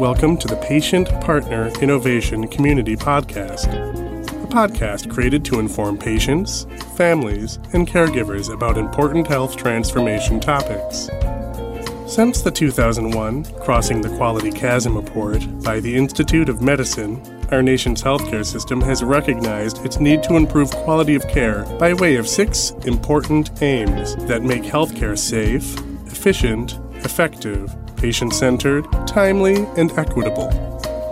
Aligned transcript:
Welcome 0.00 0.38
to 0.38 0.48
the 0.48 0.56
Patient 0.56 1.10
Partner 1.20 1.70
Innovation 1.82 2.48
Community 2.48 2.96
Podcast, 2.96 3.66
a 4.42 4.46
podcast 4.46 5.10
created 5.10 5.44
to 5.44 5.60
inform 5.60 5.98
patients, 5.98 6.66
families, 6.96 7.56
and 7.74 7.86
caregivers 7.86 8.50
about 8.50 8.78
important 8.78 9.26
health 9.26 9.58
transformation 9.58 10.40
topics. 10.40 11.10
Since 12.10 12.40
the 12.40 12.50
2001 12.50 13.44
Crossing 13.60 14.00
the 14.00 14.08
Quality 14.16 14.50
Chasm 14.50 14.96
report 14.96 15.46
by 15.62 15.80
the 15.80 15.94
Institute 15.94 16.48
of 16.48 16.62
Medicine, 16.62 17.20
our 17.52 17.62
nation's 17.62 18.02
healthcare 18.02 18.46
system 18.46 18.80
has 18.80 19.04
recognized 19.04 19.84
its 19.84 20.00
need 20.00 20.22
to 20.22 20.36
improve 20.36 20.70
quality 20.70 21.14
of 21.14 21.28
care 21.28 21.64
by 21.78 21.92
way 21.92 22.16
of 22.16 22.26
six 22.26 22.70
important 22.86 23.60
aims 23.62 24.16
that 24.28 24.42
make 24.42 24.62
healthcare 24.62 25.18
safe, 25.18 25.76
efficient, 26.06 26.80
effective, 27.04 27.76
patient 28.00 28.32
centered, 28.32 28.86
timely, 29.06 29.66
and 29.76 29.92
equitable. 29.98 30.48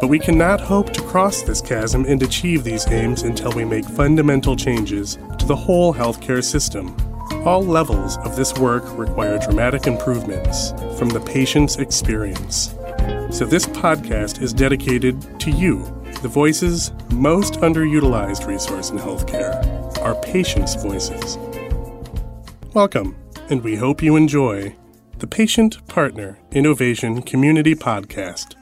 But 0.01 0.09
we 0.09 0.19
cannot 0.19 0.61
hope 0.61 0.93
to 0.95 1.03
cross 1.03 1.43
this 1.43 1.61
chasm 1.61 2.07
and 2.07 2.23
achieve 2.23 2.65
these 2.65 2.89
aims 2.89 3.23
until 3.23 3.53
we 3.53 3.65
make 3.65 3.85
fundamental 3.85 4.57
changes 4.57 5.19
to 5.39 5.45
the 5.45 5.57
whole 5.57 5.93
healthcare 5.93 6.43
system. 6.43 6.97
All 7.45 7.63
levels 7.63 8.17
of 8.19 8.37
this 8.37 8.55
work 8.55 8.85
require 8.97 9.39
dramatic 9.39 9.87
improvements 9.87 10.71
from 10.99 11.11
the 11.11 11.21
patient's 11.21 11.77
experience. 11.77 12.75
So, 13.31 13.45
this 13.45 13.67
podcast 13.67 14.41
is 14.41 14.55
dedicated 14.55 15.41
to 15.41 15.51
you, 15.51 15.83
the 16.23 16.29
voices 16.29 16.93
most 17.11 17.55
underutilized 17.55 18.47
resource 18.47 18.91
in 18.91 18.99
healthcare, 18.99 19.55
our 19.99 20.15
patients' 20.23 20.75
voices. 20.83 21.37
Welcome, 22.73 23.17
and 23.51 23.63
we 23.63 23.77
hope 23.77 24.03
you 24.03 24.17
enjoy 24.17 24.75
the 25.19 25.27
Patient 25.27 25.85
Partner 25.89 26.39
Innovation 26.53 27.23
Community 27.23 27.75
Podcast. 27.75 28.55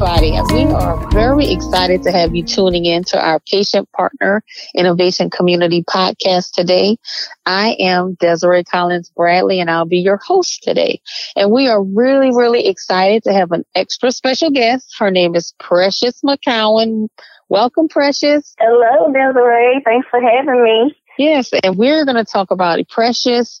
everybody. 0.00 0.30
We 0.54 0.72
are 0.72 1.10
very 1.10 1.52
excited 1.52 2.02
to 2.04 2.12
have 2.12 2.34
you 2.34 2.42
tuning 2.42 2.86
in 2.86 3.04
to 3.04 3.22
our 3.22 3.38
Patient 3.40 3.90
Partner 3.92 4.42
Innovation 4.74 5.28
Community 5.28 5.82
podcast 5.82 6.52
today. 6.52 6.96
I 7.44 7.76
am 7.78 8.14
Desiree 8.14 8.64
Collins 8.64 9.10
Bradley, 9.14 9.60
and 9.60 9.70
I'll 9.70 9.84
be 9.84 9.98
your 9.98 10.16
host 10.16 10.62
today. 10.62 11.02
And 11.36 11.50
we 11.50 11.68
are 11.68 11.82
really, 11.82 12.30
really 12.34 12.66
excited 12.66 13.24
to 13.24 13.34
have 13.34 13.52
an 13.52 13.64
extra 13.74 14.10
special 14.10 14.50
guest. 14.50 14.94
Her 14.98 15.10
name 15.10 15.34
is 15.34 15.52
Precious 15.58 16.22
McCowan. 16.22 17.08
Welcome, 17.50 17.88
Precious. 17.88 18.54
Hello, 18.58 19.12
Desiree. 19.12 19.82
Thanks 19.84 20.06
for 20.10 20.20
having 20.22 20.64
me. 20.64 20.96
Yes, 21.18 21.50
and 21.62 21.76
we're 21.76 22.06
going 22.06 22.16
to 22.16 22.24
talk 22.24 22.50
about 22.50 22.80
Precious 22.88 23.60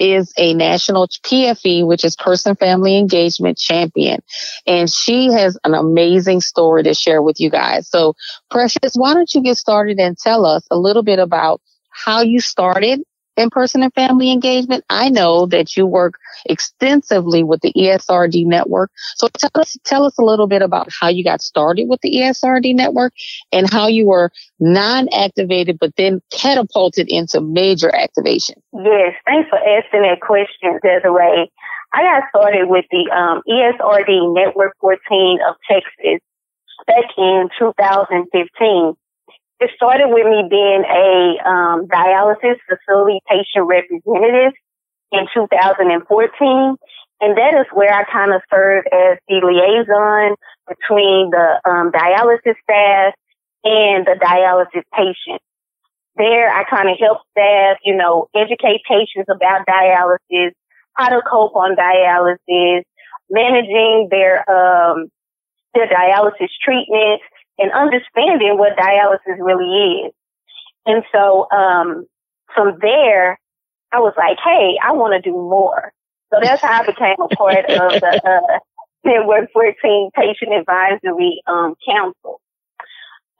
is 0.00 0.32
a 0.38 0.54
national 0.54 1.06
PFE, 1.06 1.86
which 1.86 2.04
is 2.04 2.16
person 2.16 2.56
family 2.56 2.98
engagement 2.98 3.58
champion. 3.58 4.20
And 4.66 4.90
she 4.90 5.26
has 5.26 5.58
an 5.64 5.74
amazing 5.74 6.40
story 6.40 6.82
to 6.84 6.94
share 6.94 7.22
with 7.22 7.40
you 7.40 7.50
guys. 7.50 7.88
So 7.88 8.14
Precious, 8.50 8.94
why 8.94 9.14
don't 9.14 9.32
you 9.34 9.42
get 9.42 9.56
started 9.58 9.98
and 10.00 10.18
tell 10.18 10.46
us 10.46 10.66
a 10.70 10.76
little 10.78 11.02
bit 11.02 11.18
about 11.18 11.60
how 11.90 12.22
you 12.22 12.40
started 12.40 13.00
in 13.40 13.50
person 13.50 13.82
and 13.82 13.92
family 13.94 14.30
engagement. 14.30 14.84
I 14.90 15.08
know 15.08 15.46
that 15.46 15.76
you 15.76 15.86
work 15.86 16.14
extensively 16.46 17.42
with 17.42 17.60
the 17.60 17.72
ESRD 17.72 18.46
network. 18.46 18.90
So 19.16 19.28
tell 19.28 19.50
us, 19.54 19.76
tell 19.84 20.04
us 20.04 20.16
a 20.18 20.24
little 20.24 20.46
bit 20.46 20.62
about 20.62 20.88
how 21.00 21.08
you 21.08 21.24
got 21.24 21.40
started 21.40 21.88
with 21.88 22.00
the 22.02 22.12
ESRD 22.14 22.74
network 22.74 23.12
and 23.52 23.68
how 23.68 23.88
you 23.88 24.06
were 24.06 24.30
non-activated, 24.58 25.78
but 25.78 25.96
then 25.96 26.20
catapulted 26.30 27.08
into 27.08 27.40
major 27.40 27.94
activation. 27.94 28.56
Yes. 28.72 29.14
Thanks 29.26 29.48
for 29.48 29.58
asking 29.58 30.02
that 30.02 30.20
question, 30.20 30.78
Desiree. 30.82 31.50
I 31.92 32.02
got 32.02 32.28
started 32.28 32.68
with 32.68 32.84
the 32.90 33.10
um, 33.10 33.42
ESRD 33.48 34.34
Network 34.34 34.76
14 34.80 35.38
of 35.48 35.56
Texas 35.68 36.20
back 36.86 37.04
in 37.18 37.48
2015 37.58 38.94
it 39.60 39.70
started 39.76 40.08
with 40.08 40.24
me 40.24 40.48
being 40.48 40.84
a 40.88 41.36
um, 41.46 41.86
dialysis 41.86 42.56
facility 42.64 43.20
patient 43.28 43.68
representative 43.68 44.56
in 45.12 45.26
2014. 45.34 46.76
And 47.20 47.36
that 47.36 47.52
is 47.52 47.66
where 47.74 47.92
I 47.92 48.04
kind 48.10 48.32
of 48.32 48.40
served 48.48 48.88
as 48.88 49.18
the 49.28 49.44
liaison 49.44 50.36
between 50.66 51.28
the 51.28 51.60
um, 51.68 51.92
dialysis 51.92 52.56
staff 52.64 53.12
and 53.62 54.06
the 54.06 54.16
dialysis 54.16 54.84
patient. 54.96 55.42
There, 56.16 56.50
I 56.50 56.64
kind 56.64 56.88
of 56.88 56.96
help 56.98 57.18
staff, 57.32 57.76
you 57.84 57.94
know, 57.94 58.28
educate 58.34 58.80
patients 58.88 59.28
about 59.28 59.66
dialysis, 59.66 60.52
how 60.94 61.10
to 61.10 61.20
cope 61.30 61.54
on 61.54 61.76
dialysis, 61.76 62.82
managing 63.28 64.08
their 64.10 64.40
um, 64.50 65.08
their 65.74 65.86
dialysis 65.86 66.48
treatments, 66.64 67.22
and 67.60 67.70
understanding 67.72 68.58
what 68.58 68.76
dialysis 68.76 69.38
really 69.38 70.06
is. 70.06 70.12
And 70.86 71.04
so, 71.12 71.46
um, 71.50 72.06
from 72.54 72.78
there, 72.80 73.38
I 73.92 74.00
was 74.00 74.14
like, 74.16 74.38
hey, 74.42 74.76
I 74.82 74.92
want 74.92 75.12
to 75.22 75.30
do 75.30 75.36
more. 75.36 75.92
So 76.32 76.40
that's 76.42 76.62
how 76.62 76.82
I 76.82 76.86
became 76.86 77.16
a 77.20 77.28
part 77.28 77.64
of 77.70 78.00
the 78.00 78.20
uh, 78.24 78.58
Network 79.04 79.52
14 79.52 80.10
Patient 80.14 80.52
Advisory 80.58 81.42
um, 81.46 81.74
Council. 81.86 82.40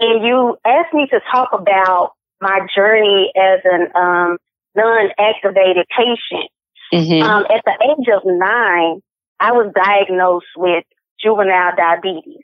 And 0.01 0.25
you 0.25 0.57
asked 0.65 0.93
me 0.93 1.07
to 1.11 1.21
talk 1.31 1.51
about 1.53 2.13
my 2.41 2.61
journey 2.75 3.33
as 3.37 3.61
an 3.65 3.89
um, 3.95 4.39
non-activated 4.75 5.87
patient. 5.97 6.51
Mm-hmm. 6.93 7.23
Um, 7.23 7.45
at 7.55 7.65
the 7.65 7.79
age 7.85 8.09
of 8.15 8.23
nine, 8.25 9.01
I 9.39 9.53
was 9.53 9.73
diagnosed 9.75 10.47
with 10.57 10.85
juvenile 11.23 11.77
diabetes 11.77 12.40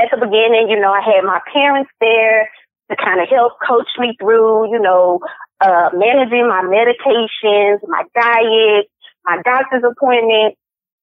at 0.00 0.08
the 0.10 0.16
beginning, 0.16 0.68
you 0.70 0.80
know, 0.80 0.92
I 0.92 1.02
had 1.04 1.24
my 1.24 1.40
parents 1.52 1.90
there 2.00 2.48
to 2.90 2.96
kind 2.96 3.20
of 3.20 3.28
help 3.28 3.52
coach 3.60 3.88
me 3.98 4.16
through, 4.18 4.72
you 4.72 4.80
know, 4.80 5.20
uh, 5.60 5.90
managing 5.92 6.48
my 6.48 6.64
medications, 6.64 7.78
my 7.86 8.04
diet, 8.14 8.88
my 9.24 9.42
doctor's 9.44 9.84
appointments. 9.84 10.56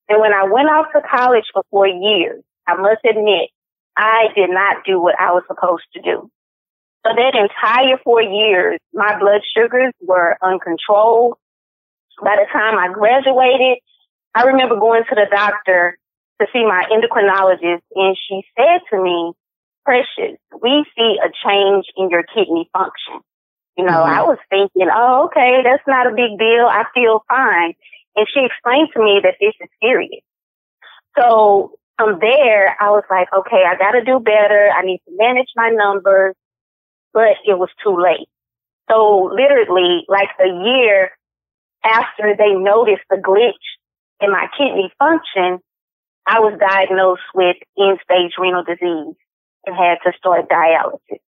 And 0.09 0.19
when 0.19 0.34
I 0.34 0.46
went 0.50 0.69
off 0.69 0.88
to 0.94 1.02
college 1.02 1.46
for 1.53 1.63
four 1.69 1.88
years, 1.88 2.44
I 2.66 2.75
must 2.75 3.06
admit, 3.06 3.50
I 3.96 4.28
did 4.35 4.50
not 4.50 4.84
do 4.85 5.00
what 5.00 5.16
I 5.19 5.31
was 5.31 5.44
supposed 5.47 5.85
to 5.94 6.02
do. 6.02 6.29
So 7.06 7.14
that 7.16 7.35
entire 7.35 7.97
four 8.03 8.22
years, 8.22 8.79
my 8.94 9.18
blood 9.19 9.41
sugars 9.56 9.94
were 10.02 10.38
uncontrolled. 10.41 11.38
By 12.22 12.35
the 12.35 12.47
time 12.52 12.78
I 12.78 12.91
graduated, 12.91 13.78
I 14.34 14.44
remember 14.44 14.75
going 14.75 15.03
to 15.08 15.16
the 15.16 15.28
doctor 15.29 15.97
to 16.39 16.47
see 16.53 16.63
my 16.63 16.85
endocrinologist 16.91 17.83
and 17.95 18.17
she 18.27 18.43
said 18.57 18.81
to 18.91 19.01
me, 19.01 19.33
Precious, 19.85 20.37
we 20.61 20.85
see 20.97 21.17
a 21.23 21.31
change 21.47 21.85
in 21.95 22.09
your 22.09 22.23
kidney 22.23 22.69
function. 22.73 23.23
You 23.77 23.85
know, 23.85 24.03
mm-hmm. 24.03 24.19
I 24.19 24.23
was 24.23 24.37
thinking, 24.49 24.89
oh, 24.93 25.27
okay, 25.27 25.61
that's 25.63 25.85
not 25.87 26.07
a 26.07 26.09
big 26.09 26.37
deal. 26.37 26.65
I 26.67 26.83
feel 26.93 27.23
fine. 27.29 27.73
And 28.15 28.27
she 28.33 28.41
explained 28.43 28.89
to 28.93 28.99
me 28.99 29.21
that 29.23 29.35
this 29.39 29.53
is 29.61 29.69
serious. 29.81 30.25
So 31.17 31.77
from 31.97 32.19
there, 32.19 32.75
I 32.81 32.89
was 32.89 33.03
like, 33.09 33.27
okay, 33.31 33.63
I 33.65 33.77
got 33.77 33.91
to 33.91 34.03
do 34.03 34.19
better. 34.19 34.69
I 34.75 34.81
need 34.81 34.99
to 35.07 35.15
manage 35.15 35.49
my 35.55 35.69
numbers, 35.69 36.35
but 37.13 37.37
it 37.45 37.57
was 37.57 37.69
too 37.83 37.95
late. 37.95 38.28
So 38.90 39.31
literally 39.33 40.05
like 40.07 40.29
a 40.40 40.47
year 40.47 41.11
after 41.83 42.35
they 42.37 42.53
noticed 42.53 43.05
the 43.09 43.17
glitch 43.17 43.66
in 44.19 44.31
my 44.31 44.47
kidney 44.57 44.91
function, 44.99 45.59
I 46.28 46.40
was 46.40 46.59
diagnosed 46.59 47.24
with 47.34 47.56
end 47.79 48.00
stage 48.03 48.34
renal 48.38 48.64
disease 48.64 49.16
and 49.66 49.76
had 49.76 49.97
to 50.03 50.12
start 50.18 50.50
dialysis. 50.50 51.24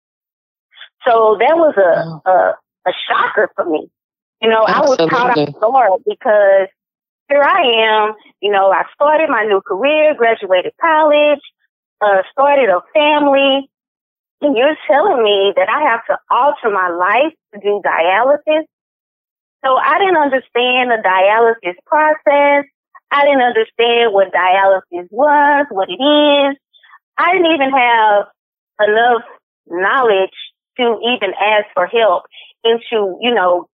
So 1.06 1.36
that 1.40 1.56
was 1.56 1.74
a, 1.76 2.30
a, 2.30 2.54
a 2.86 2.92
shocker 3.08 3.50
for 3.56 3.64
me. 3.64 3.90
You 4.42 4.50
know, 4.50 4.64
Absolutely. 4.66 5.04
I 5.04 5.06
was 5.06 5.10
caught 5.10 5.38
off 5.38 5.60
guard 5.60 6.02
because 6.06 6.68
here 7.28 7.42
I 7.42 8.08
am, 8.08 8.14
you 8.40 8.50
know, 8.50 8.70
I 8.70 8.84
started 8.94 9.30
my 9.30 9.44
new 9.44 9.62
career, 9.66 10.14
graduated 10.14 10.72
college, 10.80 11.40
uh, 12.00 12.22
started 12.32 12.68
a 12.68 12.80
family, 12.92 13.70
and 14.42 14.56
you're 14.56 14.76
telling 14.86 15.22
me 15.22 15.52
that 15.56 15.68
I 15.68 15.90
have 15.90 16.04
to 16.06 16.18
alter 16.30 16.70
my 16.70 16.88
life 16.88 17.34
to 17.54 17.60
do 17.60 17.80
dialysis. 17.84 18.64
So 19.64 19.76
I 19.76 19.98
didn't 19.98 20.16
understand 20.16 20.90
the 20.90 21.02
dialysis 21.04 21.76
process. 21.86 22.64
I 23.10 23.24
didn't 23.24 23.42
understand 23.42 24.12
what 24.12 24.32
dialysis 24.32 25.08
was, 25.10 25.66
what 25.70 25.88
it 25.88 26.00
is. 26.00 26.56
I 27.18 27.32
didn't 27.32 27.52
even 27.52 27.70
have 27.70 28.26
enough 28.86 29.22
knowledge 29.66 30.36
to 30.78 30.98
even 31.14 31.34
ask 31.34 31.66
for 31.74 31.86
help. 31.86 32.24
into, 32.64 33.18
you 33.20 33.34
know, 33.34 33.68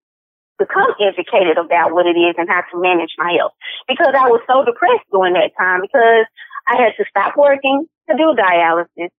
become 0.57 0.89
educated 0.99 1.57
about 1.57 1.93
what 1.93 2.07
it 2.07 2.17
is 2.17 2.35
and 2.37 2.49
how 2.49 2.61
to 2.71 2.81
manage 2.81 3.13
my 3.17 3.35
health 3.37 3.53
because 3.87 4.13
I 4.17 4.27
was 4.27 4.41
so 4.47 4.65
depressed 4.65 5.05
during 5.11 5.33
that 5.33 5.51
time 5.57 5.81
because 5.81 6.25
I 6.67 6.81
had 6.81 6.93
to 6.97 7.05
stop 7.09 7.37
working 7.37 7.85
to 8.09 8.17
do 8.17 8.33
dialysis. 8.33 9.13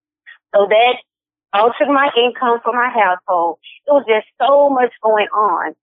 So 0.55 0.67
that 0.67 0.97
altered 1.53 1.89
my 1.89 2.11
income 2.17 2.61
for 2.65 2.73
my 2.73 2.91
household. 2.91 3.59
It 3.87 3.93
was 3.93 4.05
just 4.09 4.27
so 4.41 4.69
much 4.71 4.93
going 5.03 5.29
on. 5.29 5.75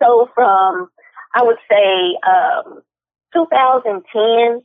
So 0.00 0.28
from, 0.34 0.88
I 1.34 1.42
would 1.42 1.58
say, 1.68 2.16
um, 2.22 2.82
2010 3.32 4.62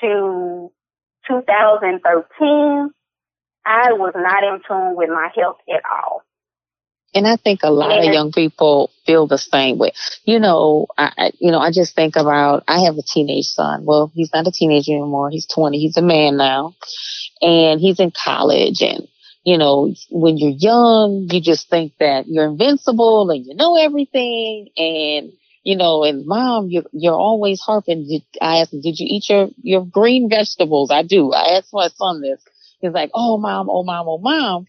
to 0.00 0.72
2013, 1.28 2.90
I 3.64 3.92
was 3.92 4.12
not 4.14 4.44
in 4.44 4.60
tune 4.66 4.96
with 4.96 5.10
my 5.10 5.28
health 5.34 5.58
at 5.68 5.82
all. 5.90 6.22
And 7.14 7.26
I 7.26 7.36
think 7.36 7.60
a 7.62 7.70
lot 7.70 7.98
of 7.98 8.12
young 8.12 8.30
people 8.30 8.90
feel 9.06 9.26
the 9.26 9.38
same 9.38 9.78
way. 9.78 9.92
You 10.24 10.38
know, 10.38 10.86
I, 10.98 11.32
you 11.38 11.50
know, 11.50 11.60
I 11.60 11.70
just 11.70 11.94
think 11.94 12.14
about, 12.14 12.64
I 12.68 12.80
have 12.80 12.98
a 12.98 13.02
teenage 13.02 13.46
son. 13.46 13.86
Well, 13.86 14.12
he's 14.14 14.30
not 14.34 14.46
a 14.46 14.52
teenager 14.52 14.92
anymore. 14.92 15.30
He's 15.30 15.46
20. 15.46 15.78
He's 15.78 15.96
a 15.96 16.02
man 16.02 16.36
now 16.36 16.74
and 17.40 17.80
he's 17.80 18.00
in 18.00 18.10
college 18.10 18.82
and, 18.82 19.08
you 19.44 19.56
know, 19.56 19.94
when 20.10 20.36
you're 20.36 20.50
young, 20.50 21.28
you 21.30 21.40
just 21.40 21.70
think 21.70 21.92
that 22.00 22.26
you're 22.26 22.48
invincible 22.48 23.30
and 23.30 23.46
you 23.46 23.54
know 23.54 23.76
everything. 23.76 24.68
And, 24.76 25.32
you 25.66 25.74
know, 25.74 26.04
and 26.04 26.24
mom, 26.26 26.68
you're, 26.70 26.84
you're 26.92 27.18
always 27.18 27.60
harping. 27.60 28.06
Did, 28.08 28.22
I 28.40 28.58
asked 28.58 28.72
him, 28.72 28.82
did 28.82 29.00
you 29.00 29.06
eat 29.10 29.28
your, 29.28 29.48
your 29.64 29.84
green 29.84 30.30
vegetables? 30.30 30.92
I 30.92 31.02
do. 31.02 31.32
I 31.32 31.56
asked 31.56 31.72
my 31.72 31.88
son 31.88 32.20
this. 32.20 32.40
He's 32.80 32.92
like, 32.92 33.10
oh 33.14 33.36
mom, 33.36 33.66
oh 33.68 33.82
mom, 33.82 34.06
oh 34.08 34.18
mom. 34.18 34.68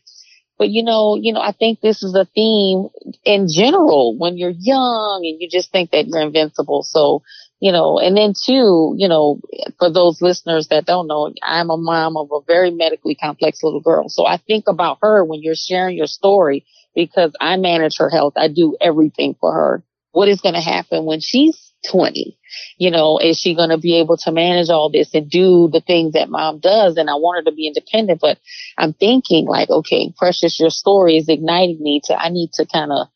But 0.58 0.70
you 0.72 0.82
know, 0.82 1.16
you 1.16 1.34
know, 1.34 1.40
I 1.40 1.52
think 1.52 1.82
this 1.82 2.02
is 2.02 2.16
a 2.16 2.26
theme 2.26 2.88
in 3.24 3.48
general 3.48 4.18
when 4.18 4.40
you're 4.40 4.50
young 4.50 5.22
and 5.24 5.40
you 5.40 5.48
just 5.48 5.72
think 5.72 5.92
that 5.92 6.08
you're 6.08 6.20
invincible. 6.20 6.82
So, 6.82 7.22
you 7.60 7.72
know, 7.72 8.00
and 8.00 8.18
then 8.18 8.34
too, 8.34 8.96
you 8.98 9.08
know, 9.08 9.40
for 9.78 9.92
those 9.92 10.20
listeners 10.20 10.70
that 10.70 10.88
don't 10.88 11.06
know, 11.06 11.32
I'm 11.44 11.70
a 11.70 11.78
mom 11.78 12.18
of 12.18 12.30
a 12.32 12.40
very 12.48 12.72
medically 12.72 13.14
complex 13.14 13.62
little 13.62 13.82
girl. 13.82 14.10
So 14.10 14.26
I 14.26 14.38
think 14.38 14.68
about 14.68 14.98
her 15.04 15.24
when 15.24 15.44
you're 15.44 15.54
sharing 15.54 15.96
your 15.96 16.08
story 16.08 16.66
because 16.96 17.34
I 17.40 17.56
manage 17.58 18.00
her 18.00 18.10
health. 18.10 18.34
I 18.36 18.48
do 18.48 18.76
everything 18.82 19.36
for 19.40 19.54
her. 19.54 19.84
What 20.18 20.30
is 20.30 20.42
going 20.42 20.56
to 20.56 20.62
happen 20.62 21.06
when 21.06 21.20
she's 21.20 21.74
20? 21.92 22.40
You 22.80 22.90
know, 22.90 23.20
is 23.20 23.38
she 23.38 23.54
going 23.54 23.70
to 23.70 23.78
be 23.78 24.00
able 24.00 24.18
to 24.18 24.32
manage 24.32 24.68
all 24.68 24.90
this 24.90 25.14
and 25.14 25.30
do 25.30 25.70
the 25.72 25.80
things 25.80 26.14
that 26.14 26.32
mom 26.32 26.58
does? 26.58 26.98
And 26.98 27.08
I 27.08 27.14
want 27.14 27.38
her 27.38 27.52
to 27.52 27.56
be 27.56 27.68
independent, 27.68 28.20
but 28.20 28.40
I'm 28.80 28.94
thinking 28.94 29.46
like, 29.46 29.70
okay, 29.70 30.12
precious, 30.18 30.60
your 30.60 30.72
story 30.72 31.18
is 31.18 31.30
igniting 31.30 31.78
me 31.80 32.02
to, 32.06 32.20
I 32.20 32.30
need 32.30 32.52
to 32.54 32.66
kind 32.66 32.92
of 32.92 33.10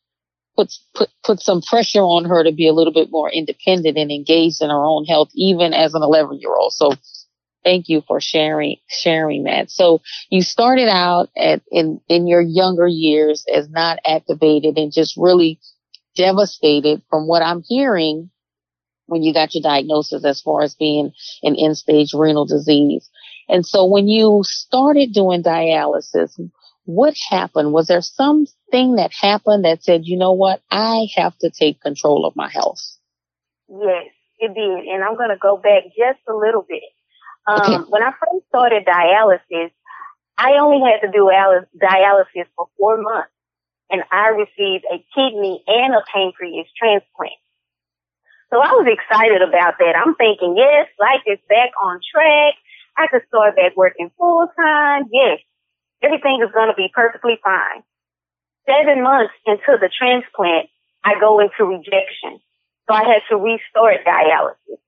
put, 0.55 0.71
put, 0.93 1.09
put 1.23 1.39
some 1.39 1.63
pressure 1.63 2.01
on 2.01 2.25
her 2.25 2.43
to 2.43 2.51
be 2.51 2.67
a 2.67 2.73
little 2.73 2.93
bit 2.93 3.09
more 3.09 3.31
independent 3.31 3.97
and 3.97 4.11
engaged 4.11 4.61
in 4.61 4.69
her 4.69 4.85
own 4.85 5.05
health, 5.05 5.29
even 5.33 5.73
as 5.73 5.95
an 5.95 6.03
11 6.03 6.39
year 6.39 6.53
old. 6.55 6.71
So 6.73 6.91
thank 7.63 7.89
you 7.89 8.03
for 8.07 8.21
sharing, 8.21 8.75
sharing 8.87 9.45
that. 9.45 9.71
So 9.71 10.03
you 10.29 10.43
started 10.43 10.87
out 10.87 11.29
at, 11.35 11.63
in, 11.71 11.99
in 12.07 12.27
your 12.27 12.41
younger 12.41 12.85
years 12.85 13.43
as 13.51 13.67
not 13.71 13.97
activated 14.05 14.77
and 14.77 14.93
just 14.93 15.17
really 15.17 15.59
devastated 16.15 17.01
from 17.09 17.27
what 17.27 17.41
I'm 17.41 17.63
hearing 17.67 18.29
when 19.05 19.23
you 19.23 19.33
got 19.33 19.53
your 19.53 19.61
diagnosis 19.61 20.23
as 20.23 20.41
far 20.41 20.61
as 20.61 20.75
being 20.75 21.11
an 21.43 21.55
end 21.55 21.77
stage 21.77 22.13
renal 22.13 22.45
disease. 22.45 23.09
And 23.49 23.65
so 23.65 23.85
when 23.85 24.07
you 24.07 24.41
started 24.43 25.13
doing 25.13 25.43
dialysis, 25.43 26.39
what 26.85 27.15
happened? 27.29 27.73
Was 27.73 27.87
there 27.87 28.01
something 28.01 28.95
that 28.95 29.11
happened 29.13 29.65
that 29.65 29.83
said, 29.83 30.01
you 30.05 30.17
know 30.17 30.31
what, 30.31 30.61
I 30.71 31.07
have 31.15 31.37
to 31.39 31.49
take 31.49 31.81
control 31.81 32.25
of 32.25 32.35
my 32.35 32.49
health? 32.49 32.81
Yes, 33.69 34.07
it 34.39 34.53
did. 34.53 34.93
And 34.93 35.03
I'm 35.03 35.17
going 35.17 35.29
to 35.29 35.37
go 35.37 35.57
back 35.57 35.83
just 35.87 36.19
a 36.29 36.33
little 36.33 36.65
bit. 36.67 36.83
Um, 37.47 37.61
okay. 37.61 37.89
When 37.89 38.03
I 38.03 38.11
first 38.11 38.47
started 38.47 38.85
dialysis, 38.85 39.71
I 40.37 40.53
only 40.59 40.89
had 40.89 41.05
to 41.05 41.11
do 41.11 41.29
dialysis 41.77 42.47
for 42.55 42.67
four 42.77 43.01
months 43.01 43.31
and 43.91 44.03
I 44.11 44.29
received 44.29 44.85
a 44.87 45.03
kidney 45.13 45.63
and 45.67 45.93
a 45.93 46.01
pancreas 46.11 46.67
transplant. 46.77 47.37
So 48.51 48.59
I 48.59 48.71
was 48.75 48.87
excited 48.87 49.41
about 49.41 49.79
that. 49.79 49.95
I'm 49.95 50.15
thinking, 50.15 50.55
yes, 50.57 50.87
life 50.99 51.23
is 51.27 51.39
back 51.47 51.71
on 51.81 51.99
track. 52.11 52.55
I 52.97 53.07
could 53.07 53.23
start 53.27 53.55
back 53.55 53.77
working 53.77 54.11
full 54.17 54.47
time. 54.55 55.07
Yes, 55.11 55.39
everything 56.03 56.43
is 56.43 56.51
going 56.51 56.67
to 56.67 56.75
be 56.75 56.91
perfectly 56.93 57.39
fine. 57.43 57.83
Seven 58.67 59.03
months 59.03 59.33
into 59.45 59.79
the 59.79 59.89
transplant, 59.89 60.69
I 61.03 61.19
go 61.19 61.39
into 61.39 61.63
rejection. 61.63 62.39
So 62.87 62.93
I 62.93 63.03
had 63.03 63.23
to 63.29 63.37
restart 63.37 64.05
dialysis. 64.05 64.79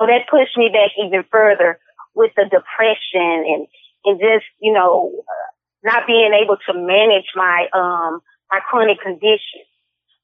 So 0.00 0.06
that 0.06 0.28
pushed 0.30 0.56
me 0.56 0.70
back 0.72 0.92
even 0.96 1.24
further 1.30 1.78
with 2.14 2.32
the 2.36 2.44
depression 2.44 3.44
and, 3.44 3.66
and 4.04 4.18
just, 4.18 4.48
you 4.60 4.72
know, 4.72 5.12
uh, 5.20 5.50
not 5.84 6.06
being 6.06 6.32
able 6.32 6.56
to 6.56 6.72
manage 6.72 7.28
my, 7.36 7.68
um, 7.72 8.20
my 8.50 8.60
chronic 8.68 9.00
condition. 9.00 9.62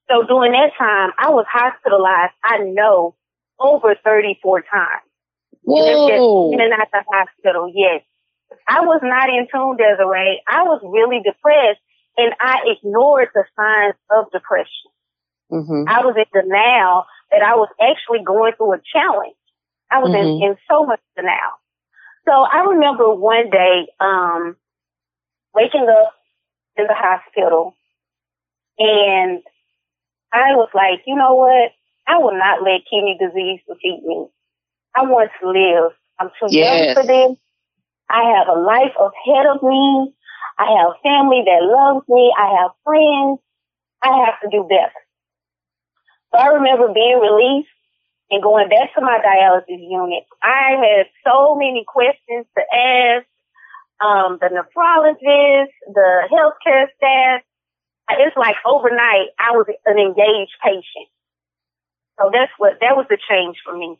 So 0.08 0.22
during 0.26 0.52
that 0.52 0.72
time, 0.78 1.10
I 1.18 1.30
was 1.30 1.46
hospitalized, 1.50 2.32
I 2.44 2.58
know, 2.58 3.14
over 3.58 3.94
34 4.04 4.62
times. 4.62 5.02
Whoa. 5.62 6.52
In 6.52 6.60
and 6.60 6.72
out 6.72 6.88
the 6.92 7.02
hospital, 7.10 7.72
yes. 7.74 8.02
I 8.68 8.80
was 8.80 9.00
not 9.02 9.28
in 9.28 9.48
tune, 9.52 9.76
Desiree. 9.76 10.42
I 10.46 10.62
was 10.62 10.80
really 10.84 11.20
depressed 11.24 11.80
and 12.16 12.32
I 12.40 12.60
ignored 12.66 13.28
the 13.34 13.44
signs 13.56 13.94
of 14.10 14.30
depression. 14.30 14.90
Mm-hmm. 15.50 15.88
I 15.88 16.04
was 16.04 16.14
in 16.16 16.26
denial 16.32 17.06
that 17.30 17.42
I 17.42 17.54
was 17.54 17.68
actually 17.80 18.24
going 18.24 18.52
through 18.56 18.74
a 18.74 18.80
challenge. 18.92 19.36
I 19.90 19.98
was 19.98 20.10
mm-hmm. 20.10 20.42
in, 20.42 20.50
in 20.50 20.56
so 20.70 20.86
much 20.86 21.00
denial. 21.16 21.58
So 22.26 22.32
I 22.32 22.66
remember 22.70 23.14
one 23.14 23.50
day, 23.50 23.86
um, 24.00 24.56
waking 25.54 25.86
up 25.88 26.14
in 26.76 26.86
the 26.86 26.94
hospital 26.94 27.75
and 28.78 29.42
I 30.32 30.54
was 30.54 30.68
like, 30.74 31.02
you 31.06 31.16
know 31.16 31.34
what? 31.34 31.72
I 32.06 32.18
will 32.18 32.36
not 32.36 32.62
let 32.62 32.86
kidney 32.88 33.18
disease 33.18 33.60
defeat 33.66 34.02
me. 34.04 34.26
I 34.94 35.02
want 35.02 35.30
to 35.40 35.48
live. 35.48 35.92
I'm 36.18 36.30
too 36.40 36.54
yes. 36.54 36.86
young 36.86 36.94
for 36.94 37.06
this. 37.06 37.38
I 38.08 38.22
have 38.36 38.48
a 38.48 38.58
life 38.58 38.94
ahead 38.94 39.46
of 39.46 39.62
me. 39.62 40.14
I 40.58 40.66
have 40.78 41.02
family 41.02 41.42
that 41.44 41.62
loves 41.62 42.06
me. 42.08 42.32
I 42.36 42.62
have 42.62 42.70
friends. 42.84 43.40
I 44.02 44.24
have 44.24 44.40
to 44.42 44.48
do 44.50 44.66
better. 44.68 45.00
So 46.32 46.38
I 46.38 46.46
remember 46.54 46.92
being 46.92 47.20
released 47.20 47.68
and 48.30 48.42
going 48.42 48.68
back 48.68 48.94
to 48.94 49.00
my 49.00 49.18
dialysis 49.24 49.82
unit. 49.90 50.24
I 50.42 50.76
had 50.80 51.06
so 51.26 51.54
many 51.56 51.84
questions 51.86 52.46
to 52.56 52.62
ask 52.62 53.26
um, 54.00 54.38
the 54.40 54.48
nephrologist, 54.48 55.72
the 55.92 56.28
healthcare 56.30 56.86
staff, 56.96 57.42
it's 58.10 58.36
like 58.36 58.56
overnight 58.64 59.28
I 59.38 59.52
was 59.52 59.66
an 59.84 59.98
engaged 59.98 60.54
patient. 60.62 61.08
So 62.18 62.30
that's 62.32 62.52
what, 62.58 62.78
that 62.80 62.96
was 62.96 63.06
the 63.10 63.18
change 63.28 63.56
for 63.64 63.76
me. 63.76 63.98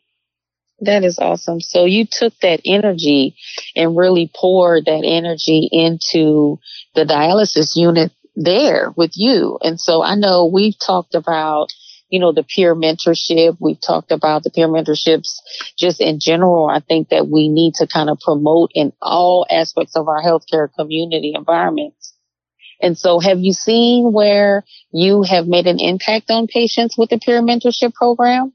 That 0.79 1.03
is 1.03 1.17
awesome. 1.17 1.59
So 1.59 1.85
you 1.85 2.05
took 2.05 2.37
that 2.41 2.61
energy 2.63 3.35
and 3.75 3.97
really 3.97 4.31
poured 4.35 4.85
that 4.85 5.03
energy 5.03 5.67
into 5.71 6.59
the 6.93 7.03
dialysis 7.03 7.75
unit 7.75 8.11
there 8.35 8.93
with 8.95 9.11
you. 9.15 9.57
And 9.63 9.79
so 9.79 10.03
I 10.03 10.15
know 10.15 10.45
we've 10.45 10.77
talked 10.77 11.15
about, 11.15 11.67
you 12.09 12.19
know, 12.19 12.31
the 12.31 12.43
peer 12.43 12.75
mentorship. 12.75 13.57
We've 13.59 13.81
talked 13.81 14.11
about 14.11 14.43
the 14.43 14.51
peer 14.51 14.67
mentorships 14.67 15.39
just 15.77 15.99
in 15.99 16.19
general. 16.19 16.67
I 16.67 16.79
think 16.79 17.09
that 17.09 17.27
we 17.27 17.49
need 17.49 17.73
to 17.75 17.87
kind 17.87 18.11
of 18.11 18.19
promote 18.19 18.71
in 18.75 18.93
all 19.01 19.47
aspects 19.49 19.95
of 19.95 20.07
our 20.07 20.21
healthcare 20.21 20.69
community 20.71 21.33
environments. 21.35 22.13
And 22.81 22.97
so 22.97 23.19
have 23.19 23.39
you 23.39 23.53
seen 23.53 24.11
where 24.11 24.63
you 24.91 25.23
have 25.23 25.47
made 25.47 25.67
an 25.67 25.79
impact 25.79 26.29
on 26.29 26.47
patients 26.47 26.97
with 26.97 27.09
the 27.09 27.17
peer 27.17 27.41
mentorship 27.41 27.93
program? 27.93 28.53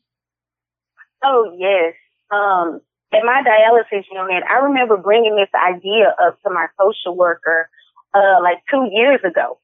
Oh, 1.25 1.55
yes. 1.59 1.95
Um, 2.31 2.81
at 3.13 3.25
my 3.25 3.43
dialysis 3.45 4.05
unit, 4.11 4.43
I 4.49 4.65
remember 4.65 4.97
bringing 4.97 5.37
this 5.37 5.51
idea 5.55 6.15
up 6.23 6.41
to 6.43 6.51
my 6.51 6.67
social 6.81 7.17
worker, 7.17 7.69
uh, 8.15 8.41
like 8.43 8.59
two 8.71 8.89
years 8.91 9.21
ago. 9.25 9.59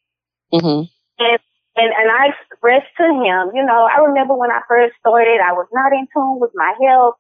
Mm-hmm. 0.53 0.85
And, 1.19 1.39
and, 1.77 1.91
and 1.97 2.11
I 2.11 2.35
expressed 2.51 2.93
to 2.99 3.05
him, 3.05 3.55
you 3.55 3.65
know, 3.65 3.89
I 3.89 4.05
remember 4.05 4.35
when 4.35 4.51
I 4.51 4.61
first 4.69 4.95
started, 5.01 5.41
I 5.41 5.53
was 5.53 5.67
not 5.73 5.93
in 5.93 6.07
tune 6.13 6.41
with 6.41 6.51
my 6.55 6.75
health. 6.87 7.15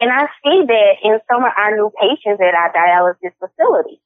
And 0.00 0.10
I 0.10 0.26
see 0.42 0.64
that 0.66 0.92
in 1.02 1.18
some 1.30 1.44
of 1.44 1.52
our 1.56 1.76
new 1.76 1.90
patients 2.00 2.40
at 2.42 2.54
our 2.54 2.72
dialysis 2.72 3.34
facility. 3.38 4.00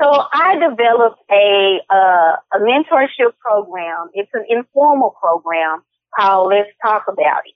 So 0.00 0.06
I 0.08 0.54
developed 0.54 1.18
a 1.30 1.80
uh, 1.90 2.36
a 2.54 2.58
mentorship 2.62 3.34
program. 3.40 4.10
It's 4.14 4.30
an 4.32 4.44
informal 4.48 5.14
program 5.20 5.82
called 6.14 6.50
Let's 6.50 6.70
Talk 6.80 7.04
About 7.08 7.42
It. 7.46 7.54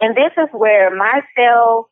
And 0.00 0.16
this 0.16 0.32
is 0.36 0.48
where 0.52 0.94
myself 0.94 1.86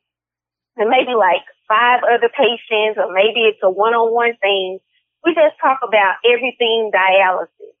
and 0.77 0.89
maybe 0.89 1.13
like 1.15 1.43
five 1.67 2.01
other 2.03 2.29
patients 2.31 2.99
or 2.99 3.11
maybe 3.11 3.41
it's 3.47 3.59
a 3.63 3.69
one-on-one 3.69 4.35
thing. 4.41 4.79
We 5.23 5.35
just 5.35 5.55
talk 5.61 5.79
about 5.83 6.15
everything 6.25 6.91
dialysis. 6.93 7.75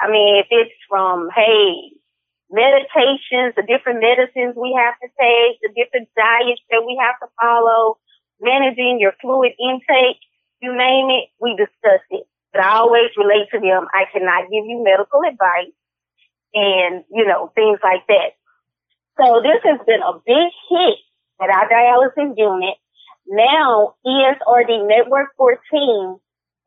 I 0.00 0.10
mean, 0.10 0.36
if 0.36 0.46
it's 0.50 0.74
from, 0.88 1.28
hey, 1.34 1.92
meditations, 2.50 3.56
the 3.56 3.64
different 3.66 4.00
medicines 4.00 4.54
we 4.56 4.76
have 4.76 4.94
to 5.00 5.08
take, 5.16 5.60
the 5.64 5.72
different 5.72 6.08
diets 6.16 6.60
that 6.70 6.84
we 6.84 7.00
have 7.00 7.18
to 7.20 7.28
follow, 7.40 7.98
managing 8.40 8.98
your 9.00 9.12
fluid 9.20 9.52
intake, 9.58 10.20
you 10.64 10.72
name 10.72 11.12
it, 11.12 11.28
we 11.40 11.52
discuss 11.56 12.00
it. 12.10 12.24
But 12.52 12.64
I 12.64 12.80
always 12.80 13.12
relate 13.16 13.52
to 13.52 13.60
them, 13.60 13.86
I 13.92 14.08
cannot 14.12 14.48
give 14.48 14.64
you 14.64 14.80
medical 14.80 15.20
advice 15.20 15.76
and, 16.54 17.04
you 17.12 17.26
know, 17.26 17.52
things 17.54 17.78
like 17.84 18.06
that. 18.08 18.40
So 19.20 19.42
this 19.44 19.60
has 19.64 19.80
been 19.86 20.00
a 20.00 20.16
big 20.24 20.48
hit 20.72 20.98
at 21.42 21.50
our 21.50 21.68
dialysis 21.68 22.32
unit. 22.36 22.76
Now 23.26 23.94
ESRD 24.06 24.88
Network 24.88 25.36
14 25.36 26.18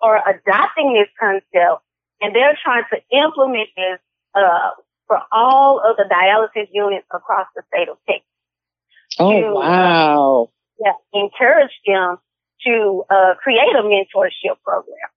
are 0.02 0.22
adopting 0.30 0.94
this 0.94 1.10
concept 1.20 1.82
and 2.22 2.36
they're 2.36 2.58
trying 2.64 2.84
to 2.94 3.18
implement 3.18 3.70
this, 3.76 4.00
uh, 4.36 4.72
for 5.08 5.20
all 5.32 5.80
of 5.80 5.98
the 5.98 6.04
dialysis 6.04 6.68
units 6.72 7.08
across 7.14 7.48
the 7.56 7.64
state 7.74 7.90
of 7.90 7.98
Texas. 8.08 8.28
Oh, 9.20 9.32
to, 9.32 9.54
wow. 9.54 10.44
Uh, 10.44 10.58
yeah, 10.80 11.22
encourage 11.22 11.72
them 11.86 12.18
to 12.68 13.04
uh, 13.10 13.34
create 13.42 13.76
a 13.78 13.84
mentorship 13.84 14.62
program. 14.64 15.10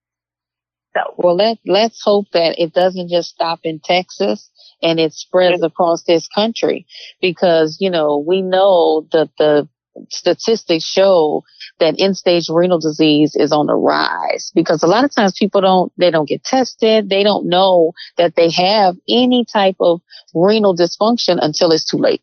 So, 0.95 1.15
well, 1.17 1.37
let 1.37 1.59
let's 1.67 2.03
hope 2.03 2.27
that 2.33 2.59
it 2.59 2.73
doesn't 2.73 3.11
just 3.11 3.31
stop 3.31 3.61
in 3.63 3.81
Texas 3.83 4.51
and 4.83 4.99
it 4.99 5.13
spreads 5.13 5.63
across 5.63 6.03
this 6.03 6.27
country 6.27 6.87
because 7.21 7.77
you 7.81 7.91
know 7.91 8.19
we 8.27 8.43
know 8.43 9.07
that 9.13 9.31
the 9.39 9.69
statistics 10.09 10.85
show 10.85 11.45
that 11.79 11.97
end 11.99 12.17
stage 12.17 12.49
renal 12.49 12.79
disease 12.79 13.35
is 13.35 13.53
on 13.53 13.67
the 13.67 13.75
rise 13.75 14.51
because 14.55 14.83
a 14.83 14.87
lot 14.87 15.05
of 15.05 15.15
times 15.15 15.35
people 15.39 15.61
don't, 15.61 15.93
they 15.97 16.11
don't 16.11 16.29
get 16.29 16.45
tested. 16.45 17.09
They 17.09 17.23
don't 17.23 17.49
know 17.49 17.93
that 18.17 18.35
they 18.37 18.51
have 18.51 18.97
any 19.09 19.45
type 19.45 19.77
of 19.81 20.01
renal 20.35 20.77
dysfunction 20.77 21.39
until 21.41 21.73
it's 21.73 21.85
too 21.85 21.99
late. 21.99 22.23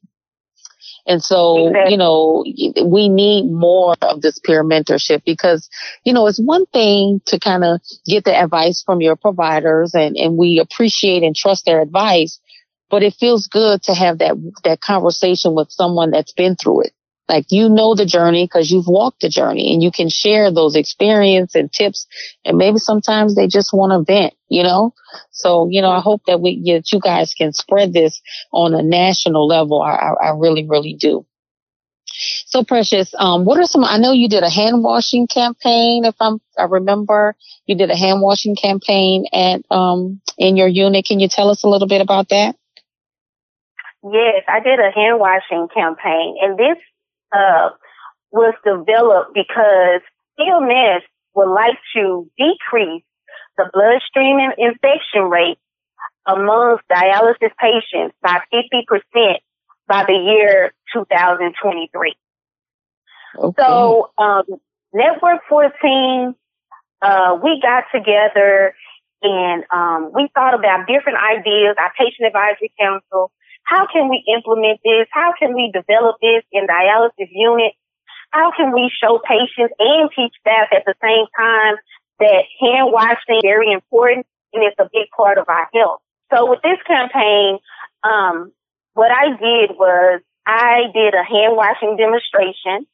And 1.07 1.23
so, 1.23 1.71
you 1.87 1.95
know, 1.95 2.43
we 2.85 3.07
need 3.07 3.49
more 3.49 3.95
of 4.01 4.21
this 4.21 4.39
peer 4.39 4.63
mentorship 4.63 5.23
because, 5.25 5.69
you 6.03 6.11
know, 6.11 6.27
it's 6.27 6.39
one 6.39 6.65
thing 6.67 7.21
to 7.27 7.39
kind 7.39 7.63
of 7.63 7.79
get 8.05 8.25
the 8.25 8.35
advice 8.35 8.83
from 8.85 8.99
your 8.99 9.15
providers 9.15 9.95
and, 9.95 10.17
and 10.17 10.37
we 10.37 10.59
appreciate 10.59 11.23
and 11.23 11.33
trust 11.33 11.65
their 11.65 11.81
advice, 11.81 12.41
but 12.89 13.03
it 13.03 13.13
feels 13.13 13.47
good 13.47 13.81
to 13.83 13.93
have 13.93 14.17
that, 14.19 14.35
that 14.65 14.81
conversation 14.81 15.55
with 15.55 15.71
someone 15.71 16.11
that's 16.11 16.33
been 16.33 16.57
through 16.57 16.81
it. 16.81 16.91
Like 17.29 17.47
you 17.49 17.67
know 17.69 17.93
the 17.93 18.05
journey 18.05 18.45
because 18.45 18.71
you've 18.71 18.87
walked 18.87 19.21
the 19.21 19.29
journey 19.29 19.73
and 19.73 19.83
you 19.83 19.91
can 19.91 20.09
share 20.09 20.51
those 20.51 20.75
experience 20.75 21.55
and 21.55 21.71
tips. 21.71 22.07
And 22.45 22.57
maybe 22.57 22.77
sometimes 22.77 23.35
they 23.35 23.47
just 23.47 23.73
want 23.73 23.91
to 23.91 24.11
vent, 24.11 24.33
you 24.47 24.63
know? 24.63 24.93
So, 25.31 25.67
you 25.69 25.81
know, 25.81 25.89
I 25.89 25.99
hope 25.99 26.21
that 26.27 26.39
we, 26.39 26.61
that 26.73 26.91
you 26.91 26.99
guys 26.99 27.33
can 27.33 27.51
spread 27.51 27.91
this 27.91 28.21
on 28.51 28.73
a 28.73 28.81
national 28.81 29.45
level. 29.45 29.81
I, 29.81 29.91
I, 29.91 30.27
I 30.27 30.29
really, 30.37 30.65
really 30.67 30.93
do. 30.93 31.25
So 32.45 32.63
precious, 32.63 33.13
um, 33.17 33.43
what 33.43 33.59
are 33.59 33.65
some, 33.65 33.83
I 33.83 33.97
know 33.97 34.13
you 34.13 34.29
did 34.29 34.43
a 34.43 34.49
hand 34.49 34.81
washing 34.81 35.27
campaign. 35.27 36.05
If 36.05 36.15
I'm, 36.21 36.39
I 36.57 36.63
remember 36.63 37.35
you 37.65 37.75
did 37.75 37.91
a 37.91 37.95
hand 37.95 38.21
washing 38.21 38.55
campaign 38.55 39.25
at, 39.33 39.61
um, 39.69 40.21
in 40.37 40.55
your 40.55 40.69
unit. 40.69 41.05
Can 41.05 41.19
you 41.19 41.27
tell 41.27 41.49
us 41.49 41.63
a 41.63 41.67
little 41.67 41.87
bit 41.87 42.01
about 42.01 42.29
that? 42.29 42.55
Yes, 44.03 44.43
I 44.47 44.61
did 44.61 44.79
a 44.79 44.91
hand 44.95 45.19
washing 45.19 45.67
campaign 45.73 46.37
and 46.41 46.57
this 46.57 46.77
uh, 47.31 47.69
was 48.31 48.53
developed 48.63 49.33
because 49.33 50.01
CMS 50.39 51.01
would 51.35 51.53
like 51.53 51.77
to 51.95 52.29
decrease 52.37 53.03
the 53.57 53.69
bloodstream 53.73 54.37
infection 54.57 55.29
rate 55.29 55.57
amongst 56.25 56.83
dialysis 56.91 57.51
patients 57.59 58.15
by 58.21 58.39
50% 58.53 59.37
by 59.87 60.03
the 60.05 60.13
year 60.13 60.73
2023. 60.93 62.15
Okay. 63.39 63.61
So, 63.61 64.11
um, 64.17 64.43
Network 64.93 65.41
14, 65.49 66.35
uh, 67.01 67.37
we 67.43 67.61
got 67.61 67.85
together 67.93 68.73
and 69.21 69.63
um, 69.71 70.11
we 70.13 70.29
thought 70.33 70.53
about 70.53 70.87
different 70.87 71.17
ideas. 71.17 71.75
Our 71.77 71.91
patient 71.97 72.27
advisory 72.27 72.71
council 72.79 73.31
how 73.67 73.85
can 73.91 74.07
we 74.07 74.23
implement 74.33 74.79
this? 74.83 75.07
How 75.11 75.33
can 75.37 75.53
we 75.53 75.69
develop 75.73 76.15
this 76.21 76.41
in 76.53 76.67
dialysis 76.67 77.27
units? 77.29 77.75
How 78.31 78.51
can 78.55 78.71
we 78.71 78.89
show 79.03 79.19
patients 79.19 79.75
and 79.77 80.09
teach 80.15 80.33
staff 80.39 80.69
at 80.71 80.85
the 80.85 80.95
same 81.03 81.27
time 81.35 81.75
that 82.19 82.43
hand 82.59 82.91
washing 82.95 83.35
is 83.35 83.43
very 83.43 83.71
important 83.73 84.25
and 84.53 84.63
it's 84.63 84.79
a 84.79 84.89
big 84.91 85.11
part 85.15 85.37
of 85.37 85.49
our 85.49 85.67
health? 85.73 85.99
So 86.33 86.49
with 86.49 86.61
this 86.63 86.79
campaign, 86.87 87.59
um, 88.03 88.53
what 88.93 89.11
I 89.11 89.35
did 89.35 89.75
was 89.75 90.21
I 90.45 90.87
did 90.93 91.13
a 91.13 91.23
hand 91.27 91.57
washing 91.57 91.97
demonstration 91.97 92.87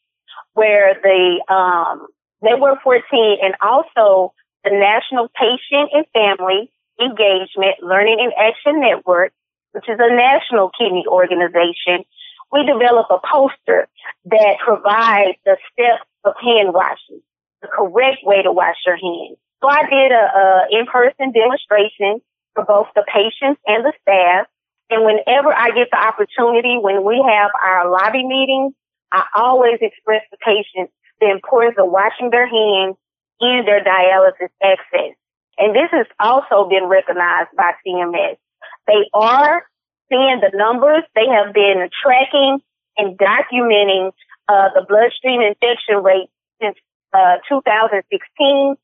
where 0.53 0.97
the 1.01 1.53
um, 1.53 2.07
Network 2.41 2.81
14 2.83 3.03
and 3.43 3.53
also 3.61 4.33
the 4.63 4.71
National 4.71 5.29
Patient 5.37 5.93
and 5.93 6.05
Family 6.13 6.71
Engagement 6.99 7.77
Learning 7.83 8.17
and 8.19 8.33
Action 8.33 8.81
Network 8.81 9.33
which 9.73 9.89
is 9.89 9.99
a 9.99 10.15
national 10.15 10.71
kidney 10.77 11.05
organization, 11.07 12.05
we 12.51 12.65
develop 12.65 13.07
a 13.09 13.19
poster 13.19 13.89
that 14.25 14.55
provides 14.63 15.37
the 15.45 15.57
steps 15.73 16.05
of 16.23 16.33
hand 16.41 16.73
washing, 16.73 17.21
the 17.61 17.67
correct 17.67 18.21
way 18.23 18.41
to 18.43 18.51
wash 18.51 18.77
your 18.85 18.95
hands. 18.95 19.37
So 19.61 19.67
I 19.67 19.83
did 19.89 20.11
a, 20.11 20.23
a 20.23 20.45
in-person 20.79 21.33
demonstration 21.33 22.21
for 22.53 22.63
both 22.65 22.87
the 22.95 23.03
patients 23.09 23.59
and 23.65 23.83
the 23.83 23.93
staff. 24.01 24.47
And 24.89 25.03
whenever 25.03 25.49
I 25.49 25.71
get 25.73 25.89
the 25.89 25.97
opportunity, 25.97 26.77
when 26.77 27.03
we 27.03 27.17
have 27.17 27.49
our 27.57 27.89
lobby 27.89 28.25
meetings, 28.27 28.73
I 29.11 29.25
always 29.35 29.79
express 29.81 30.21
to 30.29 30.37
patients 30.43 30.93
the 31.19 31.31
importance 31.31 31.77
of 31.79 31.89
washing 31.89 32.29
their 32.29 32.45
hands 32.45 32.97
in 33.39 33.63
their 33.65 33.83
dialysis 33.83 34.53
access. 34.61 35.15
And 35.57 35.73
this 35.73 35.89
has 35.91 36.07
also 36.19 36.69
been 36.69 36.85
recognized 36.85 37.49
by 37.55 37.73
CMS. 37.85 38.37
They 38.87 39.09
are 39.13 39.63
seeing 40.09 40.41
the 40.41 40.51
numbers. 40.55 41.03
They 41.15 41.27
have 41.27 41.53
been 41.53 41.89
tracking 42.03 42.59
and 42.97 43.17
documenting 43.17 44.11
uh, 44.47 44.69
the 44.75 44.85
bloodstream 44.87 45.41
infection 45.41 46.03
rate 46.03 46.29
since 46.61 46.77
uh, 47.13 47.37
2016, 47.49 48.75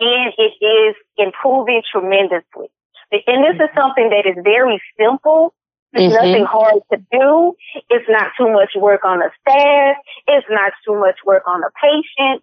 and 0.00 0.32
it 0.36 0.52
is 0.64 0.94
improving 1.16 1.82
tremendously. 1.90 2.68
And 3.12 3.44
this 3.44 3.54
is 3.62 3.70
something 3.74 4.10
that 4.10 4.26
is 4.26 4.36
very 4.42 4.82
simple. 4.98 5.54
It's 5.92 6.12
mm-hmm. 6.12 6.26
nothing 6.26 6.44
hard 6.44 6.82
to 6.92 6.98
do. 7.10 7.54
It's 7.88 8.08
not 8.08 8.32
too 8.36 8.52
much 8.52 8.72
work 8.76 9.04
on 9.04 9.20
the 9.20 9.30
staff. 9.40 9.96
It's 10.26 10.46
not 10.50 10.72
too 10.84 10.98
much 10.98 11.16
work 11.24 11.44
on 11.46 11.60
the 11.60 11.70
patient. 11.80 12.42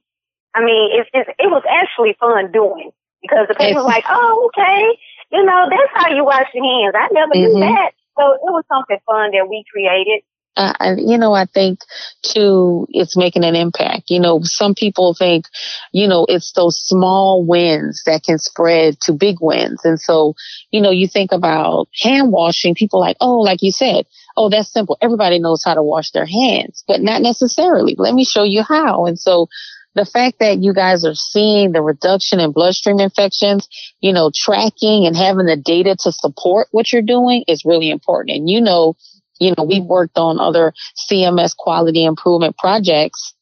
I 0.55 0.63
mean, 0.63 0.91
it's 0.93 1.09
just, 1.13 1.29
it 1.37 1.49
was 1.51 1.63
actually 1.69 2.15
fun 2.19 2.51
doing 2.51 2.91
because 3.21 3.47
the 3.47 3.55
patient 3.55 3.77
was 3.77 3.85
like, 3.85 4.05
oh, 4.09 4.49
okay, 4.49 4.97
you 5.33 5.43
know, 5.43 5.65
that's 5.69 5.91
how 5.93 6.13
you 6.13 6.23
wash 6.23 6.47
your 6.53 6.63
hands. 6.63 6.95
I 6.95 7.09
never 7.11 7.33
mm-hmm. 7.33 7.59
knew 7.59 7.59
that. 7.59 7.91
So 8.17 8.33
it 8.33 8.51
was 8.53 8.63
something 8.69 8.99
fun 9.05 9.31
that 9.31 9.49
we 9.49 9.65
created. 9.71 10.21
Uh, 10.55 10.95
you 10.97 11.17
know, 11.17 11.33
I 11.33 11.45
think 11.45 11.79
too, 12.21 12.85
it's 12.91 13.17
making 13.17 13.43
an 13.43 13.55
impact. 13.55 14.11
You 14.11 14.19
know, 14.19 14.41
some 14.43 14.75
people 14.75 15.15
think, 15.15 15.45
you 15.91 16.07
know, 16.07 16.27
it's 16.29 16.51
those 16.53 16.77
small 16.77 17.43
wins 17.43 18.03
that 18.05 18.21
can 18.21 18.37
spread 18.37 18.99
to 19.01 19.13
big 19.13 19.37
wins. 19.41 19.83
And 19.83 19.99
so, 19.99 20.35
you 20.69 20.79
know, 20.79 20.91
you 20.91 21.07
think 21.07 21.31
about 21.31 21.87
hand 21.99 22.31
washing, 22.31 22.75
people 22.75 22.99
like, 22.99 23.17
oh, 23.19 23.39
like 23.39 23.63
you 23.63 23.71
said, 23.71 24.05
oh, 24.37 24.49
that's 24.49 24.71
simple. 24.71 24.95
Everybody 25.01 25.39
knows 25.39 25.63
how 25.63 25.73
to 25.73 25.81
wash 25.81 26.11
their 26.11 26.27
hands, 26.27 26.83
but 26.87 27.01
not 27.01 27.23
necessarily. 27.23 27.95
Let 27.97 28.13
me 28.13 28.23
show 28.23 28.43
you 28.43 28.61
how. 28.61 29.07
And 29.07 29.17
so 29.17 29.47
the 29.95 30.05
fact 30.05 30.39
that 30.39 30.61
you 30.61 30.73
guys 30.73 31.05
are 31.05 31.15
seeing 31.15 31.71
the 31.71 31.81
reduction 31.81 32.39
in 32.39 32.51
bloodstream 32.51 32.99
infections, 32.99 33.67
you 34.01 34.13
know, 34.13 34.31
tracking 34.33 35.05
and 35.05 35.15
having 35.15 35.45
the 35.45 35.57
data 35.57 35.95
to 35.99 36.11
support 36.11 36.67
what 36.71 36.91
you're 36.91 37.01
doing 37.01 37.43
is 37.47 37.65
really 37.65 37.89
important. 37.89 38.37
And 38.37 38.49
you 38.49 38.61
know, 38.61 38.95
you 39.39 39.53
know, 39.57 39.63
we've 39.63 39.83
worked 39.83 40.17
on 40.17 40.39
other 40.39 40.73
CMS 41.09 41.55
quality 41.55 42.05
improvement 42.05 42.57
projects 42.57 43.33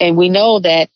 and 0.00 0.16
we 0.16 0.28
know 0.28 0.60
that 0.60 0.90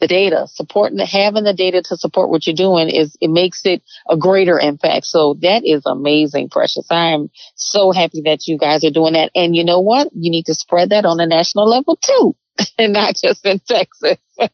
the 0.00 0.06
data, 0.06 0.46
supporting 0.48 0.96
the, 0.96 1.04
having 1.04 1.44
the 1.44 1.52
data 1.52 1.82
to 1.82 1.96
support 1.96 2.30
what 2.30 2.46
you're 2.46 2.56
doing 2.56 2.88
is, 2.88 3.16
it 3.20 3.28
makes 3.28 3.66
it 3.66 3.82
a 4.08 4.16
greater 4.16 4.58
impact. 4.58 5.04
So 5.04 5.36
that 5.42 5.62
is 5.64 5.82
amazing, 5.84 6.48
Precious. 6.48 6.86
I 6.90 7.10
am 7.10 7.28
so 7.54 7.92
happy 7.92 8.22
that 8.24 8.46
you 8.46 8.56
guys 8.56 8.82
are 8.84 8.90
doing 8.90 9.12
that. 9.12 9.30
And 9.34 9.54
you 9.54 9.62
know 9.62 9.80
what? 9.80 10.08
You 10.14 10.30
need 10.30 10.46
to 10.46 10.54
spread 10.54 10.90
that 10.90 11.04
on 11.04 11.20
a 11.20 11.26
national 11.26 11.68
level 11.68 11.98
too. 12.02 12.34
and 12.78 12.92
not 12.92 13.16
just 13.16 13.44
in 13.44 13.58
Texas. 13.60 14.18
and 14.38 14.50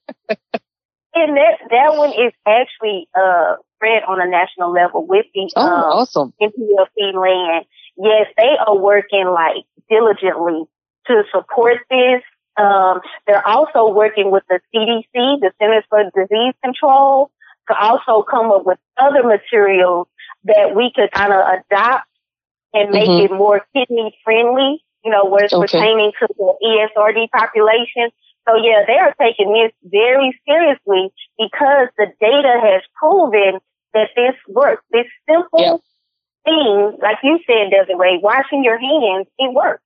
that 1.37 1.59
that 1.71 1.97
one 1.97 2.11
is 2.11 2.33
actually 2.47 3.09
uh 3.15 3.57
spread 3.77 4.03
on 4.09 4.21
a 4.21 4.29
national 4.29 4.73
level 4.73 5.07
with 5.07 5.27
the 5.35 5.51
oh, 5.57 5.61
um, 5.61 5.85
awesome 5.85 6.33
NPLC 6.41 7.15
land. 7.15 7.67
Yes, 7.97 8.27
they 8.37 8.57
are 8.67 8.77
working 8.77 9.27
like 9.27 9.65
diligently 9.89 10.65
to 11.07 11.23
support 11.33 11.79
this. 11.91 12.23
Um, 12.57 13.01
they're 13.27 13.47
also 13.47 13.93
working 13.93 14.31
with 14.31 14.45
the 14.49 14.61
CDC, 14.75 15.41
the 15.41 15.53
Centers 15.61 15.85
for 15.89 16.03
Disease 16.05 16.55
Control, 16.65 17.31
to 17.69 17.79
also 17.79 18.23
come 18.23 18.51
up 18.51 18.65
with 18.65 18.79
other 18.97 19.23
materials 19.23 20.09
that 20.45 20.75
we 20.75 20.93
could 20.95 21.11
kind 21.13 21.33
of 21.33 21.41
adopt 21.41 22.09
and 22.73 22.91
make 22.91 23.09
mm-hmm. 23.09 23.35
it 23.35 23.37
more 23.37 23.63
kidney 23.75 24.17
friendly, 24.25 24.83
you 25.05 25.11
know, 25.11 25.27
where 25.27 25.45
it's 25.45 25.55
okay. 25.55 25.67
pertaining 25.67 26.13
to 26.19 26.29
the 26.37 26.55
ESRD 26.63 27.31
population. 27.31 28.11
So 28.49 28.57
yeah, 28.57 28.85
they 28.87 28.95
are 28.95 29.15
taking 29.21 29.53
this 29.53 29.73
very 29.85 30.39
seriously 30.47 31.13
because 31.39 31.89
the 31.99 32.07
data 32.21 32.61
has 32.63 32.83
proven 32.95 33.61
that 33.95 34.11
this 34.15 34.35
works. 34.49 34.83
This 34.91 35.07
simple 35.29 35.61
yep. 35.61 35.81
thing, 36.45 36.99
like 37.03 37.19
you 37.23 37.39
said, 37.47 37.71
Desiree, 37.71 38.21
washing 38.23 38.63
your 38.63 38.79
hands, 38.79 39.27
it 39.39 39.53
works. 39.53 39.83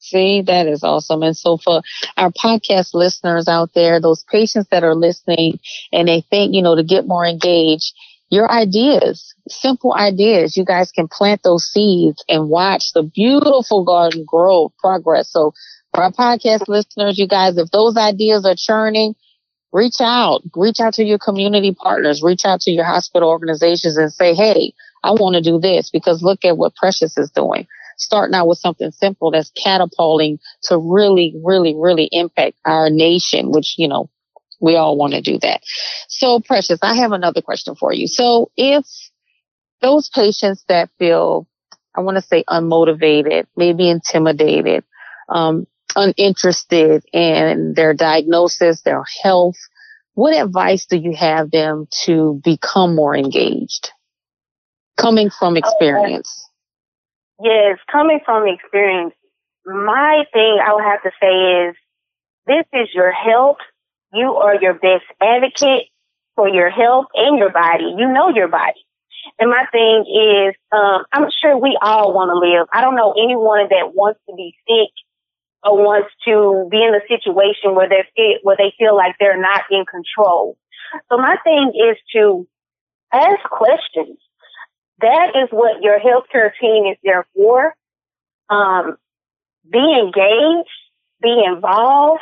See, 0.00 0.40
that 0.42 0.66
is 0.66 0.82
awesome. 0.82 1.22
And 1.22 1.36
so 1.36 1.58
for 1.58 1.82
our 2.16 2.30
podcast 2.30 2.94
listeners 2.94 3.48
out 3.48 3.74
there, 3.74 4.00
those 4.00 4.24
patients 4.24 4.68
that 4.70 4.82
are 4.82 4.94
listening 4.94 5.60
and 5.92 6.08
they 6.08 6.22
think, 6.22 6.54
you 6.54 6.62
know, 6.62 6.74
to 6.74 6.82
get 6.82 7.06
more 7.06 7.26
engaged, 7.26 7.92
your 8.30 8.50
ideas, 8.50 9.34
simple 9.48 9.92
ideas, 9.94 10.56
you 10.56 10.64
guys 10.64 10.92
can 10.92 11.08
plant 11.08 11.42
those 11.42 11.64
seeds 11.64 12.24
and 12.28 12.48
watch 12.48 12.92
the 12.94 13.02
beautiful 13.02 13.84
garden 13.84 14.24
grow 14.24 14.72
progress. 14.78 15.30
So 15.30 15.52
for 15.92 16.04
our 16.04 16.12
podcast 16.12 16.68
listeners, 16.68 17.18
you 17.18 17.26
guys, 17.26 17.58
if 17.58 17.70
those 17.70 17.96
ideas 17.96 18.46
are 18.46 18.54
churning, 18.56 19.14
reach 19.72 20.00
out, 20.00 20.42
reach 20.54 20.78
out 20.80 20.94
to 20.94 21.04
your 21.04 21.18
community 21.18 21.74
partners, 21.74 22.22
reach 22.22 22.44
out 22.44 22.60
to 22.62 22.70
your 22.70 22.84
hospital 22.84 23.28
organizations 23.28 23.96
and 23.96 24.12
say, 24.12 24.34
Hey, 24.34 24.74
I 25.02 25.10
want 25.12 25.34
to 25.34 25.42
do 25.42 25.58
this 25.58 25.90
because 25.90 26.22
look 26.22 26.44
at 26.44 26.56
what 26.56 26.76
Precious 26.76 27.18
is 27.18 27.30
doing. 27.30 27.66
Starting 27.98 28.34
out 28.34 28.48
with 28.48 28.58
something 28.58 28.90
simple 28.92 29.30
that's 29.30 29.50
catapulting 29.50 30.38
to 30.62 30.78
really, 30.78 31.34
really, 31.44 31.74
really 31.76 32.08
impact 32.12 32.56
our 32.64 32.88
nation, 32.88 33.50
which, 33.50 33.74
you 33.76 33.88
know, 33.88 34.08
we 34.60 34.76
all 34.76 34.96
want 34.96 35.14
to 35.14 35.20
do 35.20 35.38
that. 35.38 35.62
So 36.08 36.40
Precious, 36.40 36.78
I 36.82 36.94
have 36.96 37.12
another 37.12 37.42
question 37.42 37.74
for 37.74 37.92
you. 37.92 38.06
So 38.06 38.50
if 38.56 38.84
those 39.80 40.08
patients 40.08 40.64
that 40.68 40.90
feel, 40.98 41.46
I 41.96 42.00
want 42.00 42.16
to 42.16 42.22
say 42.22 42.44
unmotivated, 42.48 43.46
maybe 43.56 43.88
intimidated, 43.88 44.84
um, 45.28 45.66
uninterested 45.96 47.04
in 47.12 47.74
their 47.74 47.94
diagnosis, 47.94 48.82
their 48.82 49.04
health, 49.22 49.56
what 50.14 50.36
advice 50.36 50.86
do 50.86 50.96
you 50.96 51.14
have 51.16 51.50
them 51.50 51.86
to 52.04 52.40
become 52.44 52.94
more 52.94 53.16
engaged? 53.16 53.90
Coming 54.96 55.30
from 55.30 55.56
experience. 55.56 56.48
Yes, 57.42 57.78
coming 57.90 58.20
from 58.24 58.46
experience, 58.46 59.14
my 59.64 60.24
thing 60.32 60.58
I 60.62 60.74
would 60.74 60.84
have 60.84 61.02
to 61.04 61.10
say 61.20 61.68
is 61.68 61.76
this 62.46 62.66
is 62.72 62.88
your 62.94 63.12
health. 63.12 63.58
You 64.12 64.34
are 64.36 64.60
your 64.60 64.74
best 64.74 65.04
advocate 65.20 65.88
for 66.34 66.48
your 66.48 66.70
health 66.70 67.06
and 67.14 67.38
your 67.38 67.50
body. 67.50 67.94
You 67.96 68.12
know 68.12 68.30
your 68.30 68.48
body. 68.48 68.80
And 69.38 69.50
my 69.50 69.64
thing 69.70 70.04
is, 70.08 70.54
um, 70.72 71.04
I'm 71.12 71.28
sure 71.30 71.56
we 71.56 71.78
all 71.80 72.12
want 72.12 72.30
to 72.30 72.38
live. 72.38 72.66
I 72.72 72.80
don't 72.80 72.96
know 72.96 73.12
anyone 73.12 73.68
that 73.70 73.94
wants 73.94 74.20
to 74.28 74.34
be 74.34 74.54
sick 74.66 74.92
or 75.62 75.76
wants 75.76 76.08
to 76.26 76.68
be 76.70 76.82
in 76.82 76.94
a 76.94 77.04
situation 77.06 77.74
where 77.74 77.88
they're 77.88 78.08
fit, 78.16 78.40
where 78.42 78.56
they 78.56 78.72
feel 78.78 78.96
like 78.96 79.16
they're 79.20 79.40
not 79.40 79.62
in 79.70 79.84
control. 79.84 80.56
So 81.10 81.18
my 81.18 81.36
thing 81.44 81.72
is 81.76 81.96
to 82.14 82.48
ask 83.12 83.42
questions 83.50 84.18
that 85.00 85.30
is 85.36 85.48
what 85.50 85.82
your 85.82 85.98
healthcare 85.98 86.50
team 86.60 86.86
is 86.86 86.98
there 87.02 87.26
for. 87.34 87.74
Um, 88.48 88.96
be 89.70 89.78
engaged, 89.78 90.68
be 91.22 91.42
involved, 91.46 92.20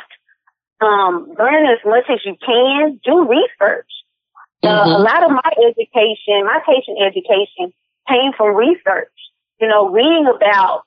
um, 0.81 1.33
learn 1.37 1.65
as 1.67 1.79
much 1.85 2.05
as 2.09 2.19
you 2.25 2.35
can, 2.43 2.99
do 3.03 3.27
research. 3.27 3.89
Uh, 4.63 4.67
mm-hmm. 4.67 4.91
a 4.91 4.99
lot 4.99 5.23
of 5.23 5.31
my 5.31 5.51
education, 5.69 6.43
my 6.43 6.59
patient 6.65 6.99
education 7.01 7.73
came 8.07 8.31
from 8.35 8.55
research. 8.55 9.13
You 9.59 9.67
know, 9.67 9.89
reading 9.89 10.27
about 10.33 10.83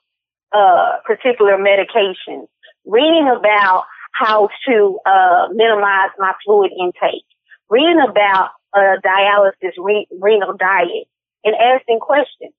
uh, 0.51 0.97
particular 1.05 1.57
medications, 1.57 2.47
reading 2.85 3.29
about 3.35 3.85
how 4.13 4.49
to 4.67 4.99
uh, 5.05 5.47
minimize 5.53 6.11
my 6.17 6.33
fluid 6.45 6.71
intake, 6.79 7.25
reading 7.69 7.99
about 8.07 8.51
uh, 8.73 8.97
dialysis 9.05 9.73
re- 9.77 10.07
renal 10.19 10.55
diet, 10.57 11.07
and 11.43 11.55
asking 11.55 11.99
questions. 11.99 12.53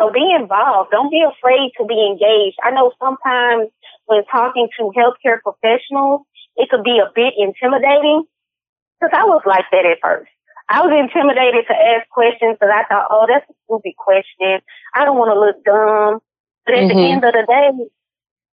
So 0.00 0.10
be 0.10 0.24
involved. 0.38 0.90
Don't 0.90 1.10
be 1.10 1.22
afraid 1.22 1.72
to 1.78 1.84
be 1.84 1.94
engaged. 1.94 2.56
I 2.62 2.70
know 2.70 2.92
sometimes 2.98 3.70
when 4.06 4.24
talking 4.24 4.68
to 4.78 4.92
healthcare 4.96 5.40
professionals, 5.40 6.22
it 6.56 6.68
could 6.68 6.84
be 6.84 6.98
a 6.98 7.10
bit 7.14 7.34
intimidating 7.36 8.24
because 9.00 9.12
I 9.14 9.24
was 9.24 9.42
like 9.46 9.64
that 9.72 9.86
at 9.86 9.98
first. 10.02 10.30
I 10.68 10.80
was 10.80 10.94
intimidated 10.94 11.66
to 11.68 11.74
ask 11.74 12.08
questions 12.08 12.56
because 12.56 12.72
I 12.72 12.84
thought, 12.88 13.08
oh, 13.10 13.26
that's 13.28 13.48
a 13.50 13.54
stupid 13.66 13.92
question. 13.98 14.62
I 14.94 15.04
don't 15.04 15.18
want 15.18 15.34
to 15.34 15.40
look 15.40 15.64
dumb. 15.64 16.20
But 16.64 16.74
at 16.74 16.88
mm-hmm. 16.88 16.96
the 16.96 17.10
end 17.10 17.24
of 17.24 17.32
the 17.34 17.44
day, 17.44 17.68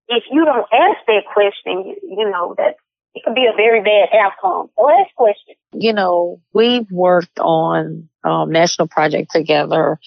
if 0.09 0.25
you 0.31 0.45
don't 0.45 0.69
ask 0.71 1.01
that 1.07 1.25
question, 1.33 1.89
you, 1.89 1.97
you 2.05 2.31
know, 2.31 2.55
that 2.59 2.77
it 3.15 3.23
could 3.25 3.35
be 3.35 3.47
a 3.47 3.57
very 3.57 3.81
bad 3.81 4.09
outcome. 4.19 4.71
Last 4.77 5.15
question. 5.17 5.55
You 5.73 5.93
know, 5.93 6.41
we've 6.53 6.91
worked 6.91 7.39
on 7.39 8.09
um, 8.25 8.51
national 8.51 8.89
project 8.89 9.31
together, 9.31 9.99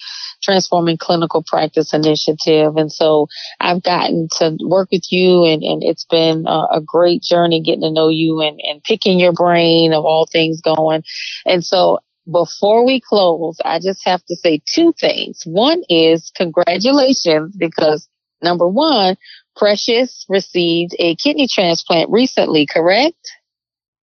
transforming 0.42 0.98
clinical 0.98 1.42
practice 1.46 1.94
initiative. 1.94 2.76
And 2.76 2.92
so 2.92 3.28
I've 3.60 3.82
gotten 3.82 4.28
to 4.38 4.58
work 4.60 4.90
with 4.92 5.10
you 5.10 5.44
and, 5.44 5.62
and 5.62 5.82
it's 5.82 6.04
been 6.04 6.46
a, 6.46 6.66
a 6.74 6.80
great 6.84 7.22
journey 7.22 7.62
getting 7.62 7.82
to 7.82 7.90
know 7.90 8.08
you 8.08 8.40
and, 8.40 8.60
and 8.62 8.82
picking 8.82 9.18
your 9.18 9.32
brain 9.32 9.92
of 9.92 10.04
all 10.04 10.26
things 10.26 10.60
going. 10.60 11.02
And 11.46 11.64
so 11.64 12.00
before 12.30 12.84
we 12.84 13.00
close, 13.00 13.56
I 13.64 13.78
just 13.78 14.04
have 14.04 14.22
to 14.26 14.36
say 14.36 14.60
two 14.66 14.92
things. 15.00 15.42
One 15.46 15.82
is 15.88 16.30
congratulations 16.36 17.56
because 17.56 18.06
number 18.42 18.68
one, 18.68 19.16
Precious 19.58 20.24
received 20.28 20.94
a 20.98 21.16
kidney 21.16 21.48
transplant 21.48 22.10
recently, 22.10 22.66
correct? 22.66 23.32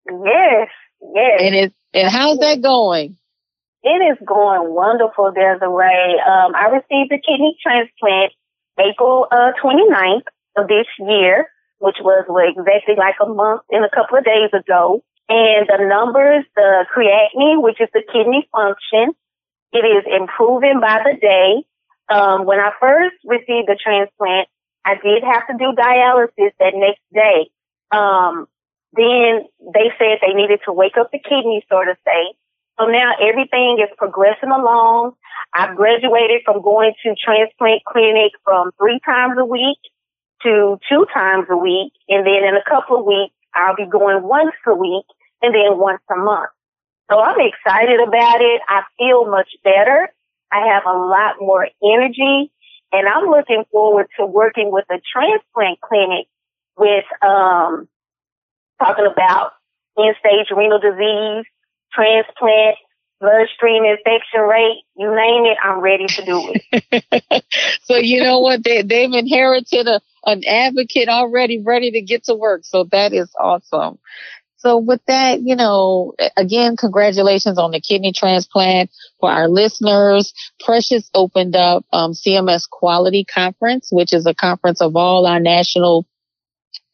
Yes, 0.07 0.69
yes. 1.01 1.41
And 1.41 1.55
it 1.55 1.73
and 1.93 2.09
how's 2.09 2.39
that 2.39 2.61
going? 2.61 3.17
It 3.83 4.01
is 4.01 4.17
going 4.25 4.73
wonderful, 4.73 5.31
Desiree. 5.31 6.19
Um, 6.19 6.55
I 6.55 6.67
received 6.73 7.11
a 7.13 7.21
kidney 7.21 7.55
transplant 7.61 8.33
April 8.77 9.27
uh, 9.31 9.51
29th 9.63 10.27
of 10.57 10.67
this 10.67 10.87
year, 10.99 11.47
which 11.79 11.97
was 12.01 12.25
exactly 12.27 12.95
like 12.97 13.15
a 13.21 13.27
month 13.27 13.61
and 13.69 13.85
a 13.85 13.89
couple 13.89 14.17
of 14.17 14.25
days 14.25 14.49
ago. 14.51 15.03
And 15.29 15.67
the 15.67 15.85
numbers, 15.87 16.45
the 16.55 16.85
creatinine, 16.93 17.63
which 17.63 17.79
is 17.79 17.89
the 17.93 18.03
kidney 18.11 18.47
function, 18.51 19.15
it 19.71 19.85
is 19.85 20.03
improving 20.05 20.79
by 20.81 21.01
the 21.03 21.17
day. 21.19 21.63
Um, 22.07 22.45
when 22.45 22.59
I 22.59 22.71
first 22.79 23.15
received 23.25 23.67
the 23.67 23.77
transplant, 23.81 24.47
I 24.85 24.95
did 24.95 25.23
have 25.23 25.47
to 25.47 25.53
do 25.57 25.73
dialysis 25.75 26.53
that 26.59 26.73
next 26.75 27.01
day. 27.11 27.49
Um, 27.91 28.47
then 28.93 29.45
they 29.73 29.91
said 29.97 30.19
they 30.21 30.33
needed 30.33 30.61
to 30.65 30.73
wake 30.73 30.95
up 30.97 31.11
the 31.11 31.19
kidney, 31.19 31.65
so 31.69 31.83
to 31.83 31.97
say. 32.05 32.37
So 32.79 32.85
now 32.85 33.13
everything 33.19 33.79
is 33.81 33.89
progressing 33.97 34.51
along. 34.51 35.13
I've 35.53 35.75
graduated 35.75 36.41
from 36.45 36.61
going 36.61 36.93
to 37.03 37.15
transplant 37.15 37.83
clinic 37.85 38.33
from 38.43 38.71
three 38.77 38.99
times 39.05 39.37
a 39.39 39.45
week 39.45 39.79
to 40.43 40.77
two 40.87 41.05
times 41.13 41.47
a 41.49 41.57
week. 41.57 41.93
And 42.07 42.25
then 42.25 42.43
in 42.43 42.55
a 42.55 42.69
couple 42.69 42.99
of 42.99 43.05
weeks, 43.05 43.33
I'll 43.53 43.75
be 43.75 43.87
going 43.89 44.23
once 44.23 44.55
a 44.67 44.75
week 44.75 45.05
and 45.41 45.55
then 45.55 45.79
once 45.79 46.01
a 46.11 46.17
month. 46.17 46.51
So 47.09 47.19
I'm 47.19 47.39
excited 47.39 47.99
about 48.05 48.41
it. 48.41 48.61
I 48.67 48.81
feel 48.97 49.25
much 49.29 49.49
better. 49.63 50.09
I 50.51 50.67
have 50.73 50.83
a 50.85 50.97
lot 50.97 51.35
more 51.39 51.67
energy. 51.83 52.51
And 52.97 53.07
I'm 53.07 53.29
looking 53.29 53.63
forward 53.71 54.07
to 54.19 54.25
working 54.25 54.71
with 54.71 54.85
a 54.89 55.01
transplant 55.11 55.81
clinic 55.81 56.27
with, 56.77 57.05
um, 57.21 57.87
talking 58.79 59.05
about 59.05 59.51
end 59.97 60.15
stage 60.19 60.47
renal 60.55 60.79
disease, 60.79 61.45
transplant, 61.93 62.77
bloodstream 63.19 63.83
infection 63.85 64.41
rate, 64.41 64.83
you 64.97 65.07
name 65.07 65.45
it, 65.45 65.57
I'm 65.63 65.79
ready 65.79 66.05
to 66.05 66.25
do 66.25 66.53
it. 66.53 67.45
so 67.83 67.95
you 67.95 68.21
know 68.21 68.39
what? 68.39 68.63
They, 68.63 68.81
they've 68.81 69.11
inherited 69.11 69.87
a, 69.87 70.01
an 70.25 70.43
advocate 70.45 71.07
already 71.07 71.59
ready 71.59 71.91
to 71.91 72.01
get 72.01 72.25
to 72.25 72.35
work. 72.35 72.65
So 72.65 72.85
that 72.91 73.13
is 73.13 73.29
awesome. 73.39 73.97
So 74.65 74.79
with 74.79 75.01
that, 75.05 75.41
you 75.43 75.55
know, 75.55 76.13
again, 76.35 76.75
congratulations 76.75 77.59
on 77.59 77.69
the 77.69 77.79
kidney 77.79 78.13
transplant 78.13 78.89
for 79.19 79.29
our 79.29 79.47
listeners. 79.47 80.33
Precious 80.59 81.07
opened 81.13 81.55
up 81.55 81.85
um, 81.93 82.13
CMS 82.13 82.67
Quality 82.67 83.25
Conference, 83.25 83.89
which 83.91 84.11
is 84.11 84.25
a 84.25 84.33
conference 84.33 84.81
of 84.81 84.95
all 84.95 85.27
our 85.27 85.39
national 85.39 86.07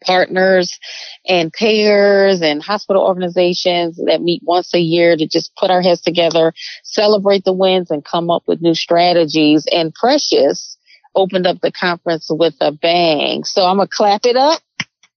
partners 0.03 0.77
and 1.25 1.53
payers 1.53 2.41
and 2.41 2.61
hospital 2.61 3.03
organizations 3.03 3.97
that 4.05 4.21
meet 4.21 4.41
once 4.43 4.73
a 4.73 4.79
year 4.79 5.15
to 5.15 5.25
just 5.25 5.55
put 5.55 5.71
our 5.71 5.81
heads 5.81 6.01
together, 6.01 6.53
celebrate 6.83 7.45
the 7.45 7.53
wins 7.53 7.89
and 7.89 8.03
come 8.03 8.29
up 8.29 8.43
with 8.47 8.61
new 8.61 8.75
strategies. 8.75 9.65
And 9.71 9.93
Precious 9.93 10.77
opened 11.15 11.47
up 11.47 11.61
the 11.61 11.71
conference 11.71 12.27
with 12.29 12.55
a 12.59 12.73
bang. 12.73 13.45
So 13.45 13.65
I'm 13.65 13.77
going 13.77 13.87
to 13.87 13.95
clap 13.95 14.25
it 14.25 14.35
up 14.35 14.61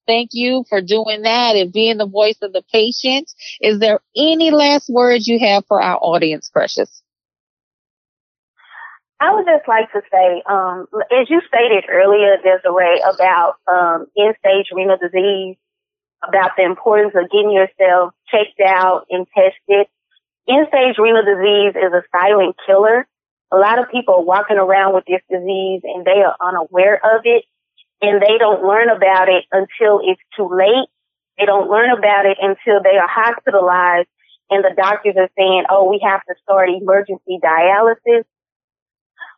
Thank 0.06 0.30
you 0.32 0.64
for 0.68 0.80
doing 0.80 1.22
that 1.22 1.56
and 1.56 1.72
being 1.72 1.96
the 1.96 2.06
voice 2.06 2.36
of 2.42 2.52
the 2.52 2.62
patient. 2.72 3.30
Is 3.60 3.78
there 3.78 4.00
any 4.16 4.50
last 4.50 4.88
words 4.88 5.26
you 5.26 5.38
have 5.38 5.64
for 5.66 5.80
our 5.80 5.98
audience, 6.00 6.50
Precious? 6.50 7.02
I 9.20 9.32
would 9.34 9.46
just 9.46 9.66
like 9.66 9.90
to 9.92 10.02
say, 10.12 10.42
um, 10.46 10.86
as 11.10 11.30
you 11.30 11.40
stated 11.48 11.84
earlier, 11.88 12.36
Desiree, 12.44 13.00
about 13.00 13.56
um, 13.70 14.06
end-stage 14.18 14.66
renal 14.72 14.98
disease, 15.00 15.56
about 16.26 16.52
the 16.56 16.64
importance 16.64 17.14
of 17.16 17.30
getting 17.30 17.52
yourself 17.52 18.12
checked 18.28 18.60
out 18.60 19.06
and 19.08 19.26
tested. 19.34 19.86
End-stage 20.46 20.96
renal 20.98 21.24
disease 21.24 21.72
is 21.74 21.92
a 21.92 22.02
silent 22.12 22.56
killer. 22.66 23.06
A 23.50 23.56
lot 23.56 23.78
of 23.78 23.90
people 23.90 24.16
are 24.16 24.24
walking 24.24 24.58
around 24.58 24.94
with 24.94 25.04
this 25.06 25.22
disease 25.30 25.80
and 25.84 26.04
they 26.04 26.20
are 26.20 26.36
unaware 26.40 26.96
of 26.96 27.22
it 27.24 27.44
and 28.02 28.20
they 28.20 28.38
don't 28.38 28.64
learn 28.64 28.88
about 28.90 29.28
it 29.28 29.44
until 29.52 30.00
it's 30.02 30.22
too 30.36 30.48
late. 30.50 30.88
They 31.38 31.46
don't 31.46 31.70
learn 31.70 31.90
about 31.90 32.26
it 32.26 32.38
until 32.40 32.82
they 32.82 32.96
are 32.96 33.08
hospitalized 33.08 34.08
and 34.50 34.64
the 34.64 34.74
doctors 34.76 35.14
are 35.16 35.30
saying, 35.36 35.64
oh, 35.70 35.88
we 35.90 36.00
have 36.04 36.20
to 36.28 36.34
start 36.42 36.68
emergency 36.68 37.38
dialysis. 37.42 38.24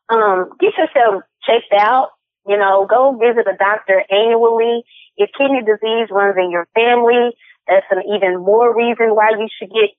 Um, 0.09 0.51
get 0.61 0.75
yourself 0.77 1.23
checked 1.45 1.73
out. 1.73 2.11
You 2.47 2.57
know, 2.57 2.87
go 2.87 3.19
visit 3.19 3.47
a 3.47 3.57
doctor 3.57 4.03
annually. 4.11 4.83
If 5.17 5.31
kidney 5.37 5.63
disease 5.63 6.09
runs 6.11 6.37
in 6.39 6.51
your 6.51 6.69
family, 6.75 7.35
that's 7.67 7.87
an 7.91 8.03
even 8.15 8.39
more 8.39 8.77
reason 8.77 9.15
why 9.15 9.31
you 9.31 9.49
should 9.59 9.71
get 9.71 9.91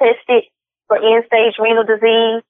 tested 0.00 0.44
for 0.88 0.96
end 0.96 1.24
stage 1.26 1.54
renal 1.58 1.84
disease. 1.84 2.42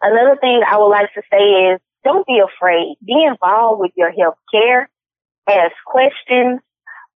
Another 0.00 0.36
thing 0.40 0.62
I 0.66 0.78
would 0.78 0.90
like 0.90 1.12
to 1.14 1.22
say 1.30 1.74
is 1.74 1.80
don't 2.04 2.26
be 2.26 2.38
afraid. 2.38 2.96
Be 3.04 3.24
involved 3.26 3.80
with 3.80 3.92
your 3.96 4.10
health 4.10 4.38
care. 4.52 4.88
Ask 5.48 5.74
questions. 5.86 6.60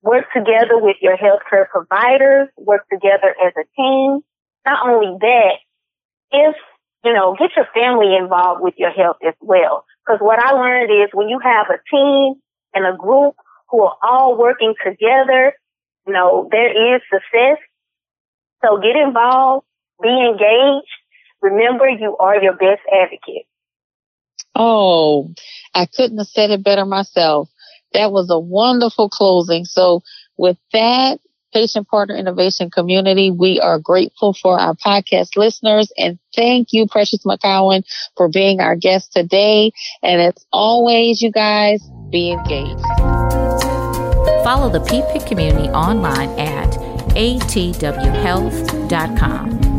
Work 0.03 0.27
together 0.35 0.79
with 0.79 0.97
your 1.01 1.17
healthcare 1.17 1.69
providers. 1.69 2.49
Work 2.57 2.89
together 2.91 3.35
as 3.45 3.53
a 3.57 3.65
team. 3.77 4.21
Not 4.65 4.87
only 4.89 5.17
that, 5.21 5.57
if, 6.31 6.57
you 7.05 7.13
know, 7.13 7.37
get 7.39 7.51
your 7.57 7.67
family 7.75 8.17
involved 8.17 8.63
with 8.63 8.75
your 8.77 8.91
health 8.91 9.17
as 9.27 9.35
well. 9.41 9.85
Because 10.05 10.21
what 10.21 10.39
I 10.39 10.53
learned 10.53 10.91
is 10.91 11.11
when 11.13 11.29
you 11.29 11.41
have 11.43 11.67
a 11.71 11.79
team 11.91 12.35
and 12.75 12.87
a 12.87 12.97
group 12.97 13.35
who 13.71 13.83
are 13.83 13.97
all 14.03 14.37
working 14.37 14.75
together, 14.85 15.55
you 16.07 16.13
know, 16.13 16.49
there 16.51 16.97
is 16.97 17.03
success. 17.11 17.59
So 18.65 18.79
get 18.79 18.97
involved, 18.97 19.67
be 20.03 20.09
engaged, 20.09 20.91
Remember, 21.43 21.89
you 21.89 22.17
are 22.19 22.43
your 22.43 22.55
best 22.55 22.81
advocate. 22.93 23.47
Oh, 24.55 25.35
I 25.75 25.87
couldn't 25.87 26.19
have 26.19 26.27
said 26.27 26.51
it 26.51 26.65
better 26.65 26.87
myself. 26.87 27.51
That 27.93 28.13
was 28.13 28.31
a 28.31 28.39
wonderful 28.39 29.09
closing. 29.09 29.65
So 29.65 30.03
with 30.37 30.59
that, 30.73 31.19
patient 31.53 31.89
partner 31.89 32.15
innovation 32.15 32.71
community, 32.71 33.31
we 33.31 33.59
are 33.61 33.79
grateful 33.79 34.35
for 34.35 34.61
our 34.61 34.75
podcast 34.75 35.37
listeners 35.37 35.91
and 35.97 36.19
thank 36.35 36.73
you, 36.73 36.87
Precious 36.87 37.25
McCowan, 37.25 37.85
for 38.17 38.29
being 38.29 38.61
our 38.61 38.77
guest 38.77 39.13
today. 39.13 39.73
And 40.03 40.21
as 40.21 40.35
always, 40.53 41.23
you 41.23 41.33
guys, 41.33 41.83
be 42.11 42.33
engaged. 42.33 42.85
Follow 44.45 44.69
the 44.69 44.81
PPIC 44.81 45.27
community 45.27 45.71
online 45.71 46.29
at 46.39 46.71
atwhealth.com 47.17 49.76